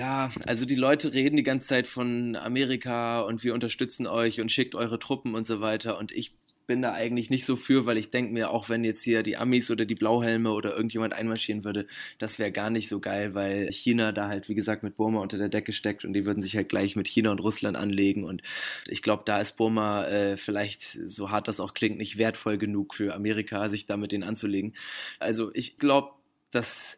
Ja, 0.00 0.30
also 0.46 0.64
die 0.64 0.76
Leute 0.76 1.12
reden 1.12 1.36
die 1.36 1.42
ganze 1.42 1.68
Zeit 1.68 1.86
von 1.86 2.34
Amerika 2.34 3.20
und 3.20 3.44
wir 3.44 3.52
unterstützen 3.52 4.06
euch 4.06 4.40
und 4.40 4.50
schickt 4.50 4.74
eure 4.74 4.98
Truppen 4.98 5.34
und 5.34 5.46
so 5.46 5.60
weiter. 5.60 5.98
Und 5.98 6.10
ich 6.10 6.32
bin 6.66 6.80
da 6.80 6.94
eigentlich 6.94 7.28
nicht 7.28 7.44
so 7.44 7.54
für, 7.54 7.84
weil 7.84 7.98
ich 7.98 8.08
denke 8.08 8.32
mir, 8.32 8.48
auch 8.50 8.70
wenn 8.70 8.82
jetzt 8.82 9.02
hier 9.02 9.22
die 9.22 9.36
Amis 9.36 9.70
oder 9.70 9.84
die 9.84 9.94
Blauhelme 9.94 10.52
oder 10.52 10.74
irgendjemand 10.74 11.12
einmarschieren 11.12 11.64
würde, 11.64 11.86
das 12.16 12.38
wäre 12.38 12.50
gar 12.50 12.70
nicht 12.70 12.88
so 12.88 12.98
geil, 12.98 13.34
weil 13.34 13.70
China 13.70 14.10
da 14.12 14.28
halt, 14.28 14.48
wie 14.48 14.54
gesagt, 14.54 14.82
mit 14.82 14.96
Burma 14.96 15.20
unter 15.20 15.36
der 15.36 15.50
Decke 15.50 15.74
steckt 15.74 16.06
und 16.06 16.14
die 16.14 16.24
würden 16.24 16.42
sich 16.42 16.56
halt 16.56 16.70
gleich 16.70 16.96
mit 16.96 17.06
China 17.06 17.30
und 17.30 17.40
Russland 17.40 17.76
anlegen. 17.76 18.24
Und 18.24 18.40
ich 18.86 19.02
glaube, 19.02 19.24
da 19.26 19.38
ist 19.38 19.58
Burma 19.58 20.06
äh, 20.06 20.38
vielleicht, 20.38 20.80
so 20.80 21.30
hart 21.30 21.46
das 21.46 21.60
auch 21.60 21.74
klingt, 21.74 21.98
nicht 21.98 22.16
wertvoll 22.16 22.56
genug 22.56 22.94
für 22.94 23.14
Amerika, 23.14 23.68
sich 23.68 23.84
da 23.84 23.98
mit 23.98 24.12
denen 24.12 24.24
anzulegen. 24.24 24.72
Also 25.18 25.50
ich 25.52 25.76
glaube, 25.76 26.12
dass 26.52 26.96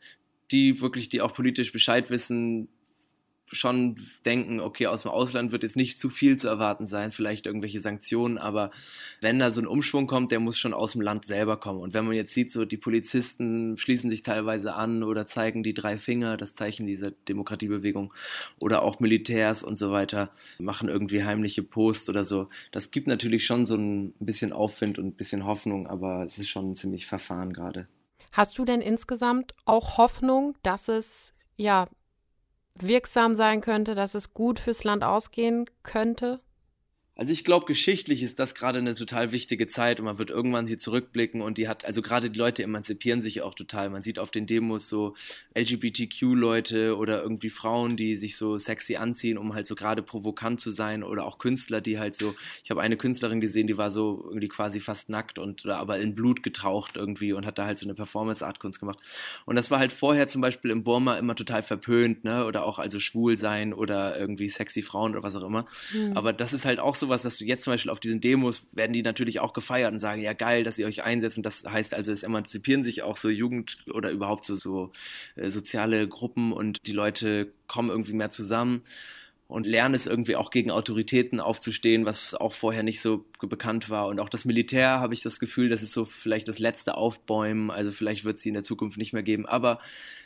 die 0.53 0.81
wirklich, 0.81 1.09
die 1.09 1.21
auch 1.21 1.33
politisch 1.33 1.73
Bescheid 1.73 2.09
wissen, 2.09 2.69
schon 3.51 3.97
denken, 4.25 4.61
okay, 4.61 4.87
aus 4.87 5.03
dem 5.03 5.11
Ausland 5.11 5.53
wird 5.53 5.63
jetzt 5.63 5.77
nicht 5.77 5.99
zu 5.99 6.09
viel 6.09 6.37
zu 6.39 6.49
erwarten 6.49 6.87
sein, 6.87 7.13
vielleicht 7.13 7.47
irgendwelche 7.47 7.81
Sanktionen, 7.81 8.39
aber 8.39 8.71
wenn 9.21 9.39
da 9.39 9.51
so 9.51 9.61
ein 9.61 9.67
Umschwung 9.67 10.07
kommt, 10.07 10.31
der 10.31 10.41
muss 10.41 10.59
schon 10.59 10.73
aus 10.73 10.93
dem 10.93 11.03
Land 11.03 11.27
selber 11.27 11.59
kommen. 11.59 11.81
Und 11.81 11.93
wenn 11.93 12.07
man 12.07 12.15
jetzt 12.15 12.33
sieht, 12.33 12.51
so 12.51 12.65
die 12.65 12.79
Polizisten 12.79 13.77
schließen 13.77 14.09
sich 14.09 14.23
teilweise 14.23 14.75
an 14.75 15.03
oder 15.03 15.27
zeigen 15.27 15.63
die 15.63 15.75
drei 15.75 15.99
Finger, 15.99 16.37
das 16.37 16.55
Zeichen 16.55 16.87
dieser 16.87 17.11
Demokratiebewegung, 17.11 18.15
oder 18.59 18.83
auch 18.83 19.01
Militärs 19.01 19.63
und 19.63 19.77
so 19.77 19.93
weiter, 19.93 20.31
machen 20.59 20.89
irgendwie 20.89 21.25
heimliche 21.25 21.63
Posts 21.63 22.09
oder 22.09 22.25
so. 22.25 22.49
Das 22.71 22.91
gibt 22.91 23.07
natürlich 23.07 23.45
schon 23.45 23.65
so 23.65 23.77
ein 23.77 24.15
bisschen 24.19 24.53
Aufwind 24.53 24.99
und 24.99 25.07
ein 25.07 25.15
bisschen 25.15 25.45
Hoffnung, 25.45 25.87
aber 25.87 26.25
es 26.25 26.39
ist 26.39 26.49
schon 26.49 26.75
ziemlich 26.75 27.07
verfahren 27.07 27.53
gerade. 27.53 27.87
Hast 28.33 28.57
du 28.59 28.65
denn 28.65 28.81
insgesamt 28.81 29.53
auch 29.67 29.99
Hoffnung, 29.99 30.57
dass 30.63 30.89
es 30.89 31.35
ja 31.57 31.87
wirksam 32.79 33.35
sein 33.35 33.61
könnte, 33.61 33.95
dass 33.95 34.15
es 34.15 34.35
gut 34.35 34.59
fürs 34.59 34.85
Land 34.85 35.05
ausgehen 35.05 35.67
könnte? 35.83 36.41
Also 37.15 37.31
ich 37.31 37.45
glaube, 37.45 37.67
geschichtlich 37.67 38.23
ist 38.23 38.39
das 38.39 38.55
gerade 38.55 38.79
eine 38.79 38.95
total 38.95 39.33
wichtige 39.33 39.67
Zeit 39.67 40.01
und 40.01 40.07
man 40.07 40.19
wird 40.19 40.31
irgendwann 40.31 40.67
sie 40.67 40.79
zurückblicken 40.79 41.43
und 41.43 41.59
die 41.59 41.69
hat, 41.69 41.85
also 41.85 42.01
gerade 42.01 42.31
die 42.31 42.39
Leute 42.39 42.63
emanzipieren 42.63 43.21
sich 43.21 43.43
auch 43.43 43.55
total. 43.55 43.91
Man 43.91 44.01
sieht 44.01 44.19
auf 44.19 44.31
den 44.31 44.47
Demos 44.47 44.89
so 44.89 45.15
LGBTQ-Leute 45.55 46.97
oder 46.97 47.23
irgendwie 47.23 47.51
Frauen, 47.51 47.99
die 47.99 48.17
sich 48.17 48.37
so 48.37 48.57
sexy 48.57 48.97
anziehen, 48.97 49.37
um 49.37 49.53
halt 49.53 49.67
so 49.67 49.75
gerade 49.75 50.03
provokant 50.03 50.59
zu 50.59 50.71
sein 50.71 51.03
oder 51.03 51.27
auch 51.27 51.37
Künstler, 51.37 51.83
die 51.83 51.99
halt 51.99 52.15
so, 52.15 52.35
ich 52.65 52.71
habe 52.71 52.81
eine 52.81 52.97
Künstlerin 52.97 53.43
gesehen, 53.43 53.67
die 53.67 53.77
war 53.77 53.91
so 53.91 54.25
irgendwie 54.29 54.49
quasi 54.49 54.81
fast 54.81 55.11
nackt 55.11 55.39
und 55.39 55.67
aber 55.67 55.99
in 55.99 56.15
Blut 56.15 56.43
getaucht 56.43 56.97
irgendwie 56.97 57.35
und 57.35 57.45
hat 57.45 57.59
da 57.59 57.67
halt 57.67 57.79
so 57.79 57.85
eine 57.85 57.95
Performance-Art-Kunst 57.95 58.81
gemacht. 58.81 58.99
Und 59.45 59.57
das 59.57 59.71
war 59.71 59.81
halt 59.81 59.93
vorher 59.93 60.29
zum 60.29 60.41
Beispiel 60.41 60.71
im 60.71 60.83
Burma 60.83 61.19
immer 61.19 61.35
total 61.35 61.63
verpönt, 61.63 62.25
ne, 62.25 62.47
oder 62.47 62.65
auch 62.65 62.79
also 62.79 63.01
schwul 63.01 63.37
sein 63.37 63.75
oder 63.75 64.19
irgendwie 64.19 64.49
sexy 64.49 64.81
Frauen 64.81 65.13
oder 65.13 65.23
was 65.23 65.37
auch 65.37 65.45
immer. 65.45 65.67
Mhm. 65.93 66.17
Aber 66.17 66.33
das 66.33 66.55
ist 66.55 66.65
halt 66.65 66.81
auch 66.81 66.95
so 66.95 67.02
sowas, 67.03 67.23
dass 67.23 67.39
du 67.39 67.45
jetzt 67.45 67.65
zum 67.65 67.75
Beispiel 67.75 67.91
auf 67.91 68.01
diesen 68.01 68.21
Demos 68.21 68.67
werden 68.73 68.93
die 68.93 69.03
natürlich 69.03 69.41
auch 69.41 69.53
gefeiert 69.53 69.93
und 69.93 69.99
sagen, 69.99 70.23
ja 70.23 70.33
geil, 70.33 70.65
dass 70.65 70.79
ihr 70.79 70.87
euch 70.87 71.03
einsetzt 71.03 71.37
und 71.37 71.45
das 71.45 71.65
heißt 71.65 71.95
also, 71.95 72.11
es 72.11 72.23
emanzipieren 72.23 72.83
sich 72.83 73.03
auch 73.03 73.17
so 73.17 73.29
Jugend 73.29 73.77
oder 73.93 74.11
überhaupt 74.11 74.45
so, 74.45 74.57
so 74.57 74.91
äh, 75.37 75.51
soziale 75.51 76.09
Gruppen 76.09 76.53
und 76.53 76.87
die 76.87 76.93
Leute 76.93 77.53
kommen 77.67 77.91
irgendwie 77.91 78.15
mehr 78.15 78.31
zusammen 78.31 78.83
und 79.53 79.67
lernen 79.67 79.95
es 79.95 80.07
irgendwie 80.07 80.37
auch 80.37 80.51
gegen 80.51 80.71
Autoritäten 80.71 81.39
aufzustehen, 81.39 82.07
was 82.07 82.35
auch 82.35 82.53
vorher 82.53 82.83
nicht 82.83 83.01
so 83.01 83.27
bekannt 83.41 83.91
war. 83.91 84.07
Und 84.07 84.19
auch 84.19 84.31
das 84.31 84.47
Militär 84.47 85.01
habe 85.01 85.13
ich 85.13 85.21
das 85.21 85.39
Gefühl, 85.39 85.69
das 85.69 85.83
ist 85.83 85.93
so 85.93 86.07
vielleicht 86.07 86.49
das 86.49 86.59
letzte 86.59 86.97
Aufbäumen. 86.97 87.71
Also 87.71 87.93
vielleicht 87.93 88.25
wird 88.25 88.37
es 88.37 88.43
sie 88.43 88.49
in 88.49 88.55
der 88.55 88.63
Zukunft 88.63 88.97
nicht 88.97 89.13
mehr 89.13 89.23
geben. 89.23 89.45
Aber 89.45 89.79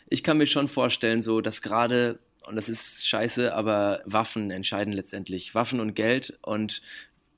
ich 0.08 0.22
kann 0.22 0.38
mir 0.38 0.46
schon 0.46 0.68
vorstellen, 0.68 1.20
so 1.20 1.40
dass 1.40 1.60
gerade 1.60 2.20
und 2.46 2.56
das 2.56 2.68
ist 2.68 3.08
scheiße, 3.08 3.54
aber 3.54 4.00
Waffen 4.04 4.50
entscheiden 4.50 4.92
letztendlich. 4.92 5.54
Waffen 5.54 5.80
und 5.80 5.94
Geld 5.94 6.38
und 6.42 6.82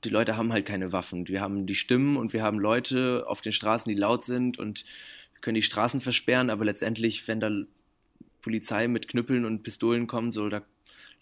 die 0.03 0.09
Leute 0.09 0.37
haben 0.37 0.53
halt 0.53 0.65
keine 0.65 0.91
Waffen. 0.91 1.27
Wir 1.27 1.41
haben 1.41 1.65
die 1.65 1.75
Stimmen 1.75 2.17
und 2.17 2.31
wir 2.33 2.43
haben 2.43 2.59
Leute 2.59 3.25
auf 3.27 3.41
den 3.41 3.51
Straßen, 3.51 3.91
die 3.91 3.99
laut 3.99 4.23
sind 4.23 4.57
und 4.57 4.85
können 5.41 5.55
die 5.55 5.61
Straßen 5.61 6.01
versperren, 6.01 6.49
aber 6.49 6.65
letztendlich, 6.65 7.27
wenn 7.27 7.39
da 7.39 7.49
Polizei 8.41 8.87
mit 8.87 9.07
Knüppeln 9.07 9.45
und 9.45 9.63
Pistolen 9.63 10.07
kommt, 10.07 10.33
so, 10.33 10.47
da 10.49 10.61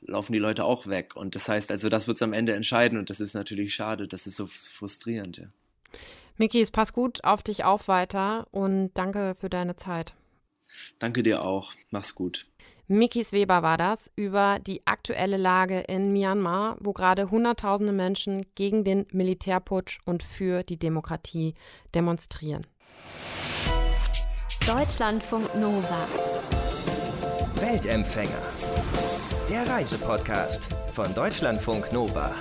laufen 0.01 0.33
die 0.33 0.39
Leute 0.39 0.63
auch 0.63 0.87
weg. 0.87 1.15
Und 1.15 1.35
das 1.35 1.49
heißt 1.49 1.71
also, 1.71 1.89
das 1.89 2.07
wird 2.07 2.17
es 2.17 2.21
am 2.21 2.33
Ende 2.33 2.53
entscheiden 2.53 2.97
und 2.97 3.09
das 3.09 3.19
ist 3.19 3.33
natürlich 3.33 3.73
schade, 3.73 4.07
das 4.07 4.27
ist 4.27 4.35
so 4.35 4.47
frustrierend, 4.47 5.37
ja. 5.37 5.45
Miki, 6.39 6.61
es 6.61 6.69
passt 6.69 6.93
gut 6.93 7.23
auf 7.23 7.41
dich 7.41 7.63
auf 7.63 7.87
weiter 7.87 8.47
und 8.51 8.91
danke 8.93 9.33
für 9.33 9.49
deine 9.49 9.75
Zeit. 9.75 10.13
Danke 10.99 11.23
dir 11.23 11.43
auch. 11.43 11.73
Mach's 11.89 12.13
gut. 12.13 12.45
Mikis 12.89 13.33
Weber 13.33 13.63
war 13.63 13.77
das 13.77 14.09
über 14.15 14.59
die 14.59 14.81
aktuelle 14.87 15.35
Lage 15.35 15.79
in 15.79 16.13
Myanmar, 16.13 16.77
wo 16.79 16.93
gerade 16.93 17.29
Hunderttausende 17.29 17.91
Menschen 17.91 18.45
gegen 18.55 18.85
den 18.85 19.05
Militärputsch 19.11 19.97
und 20.05 20.23
für 20.23 20.63
die 20.63 20.79
Demokratie 20.79 21.53
demonstrieren. 21.93 22.65
Deutschlandfunk 24.65 25.53
Nova. 25.55 26.07
Weltempfänger. 27.55 28.41
Der 29.49 29.67
Reisepodcast 29.67 30.69
von 30.93 31.13
Deutschlandfunk 31.13 31.91
Nova. 31.91 32.35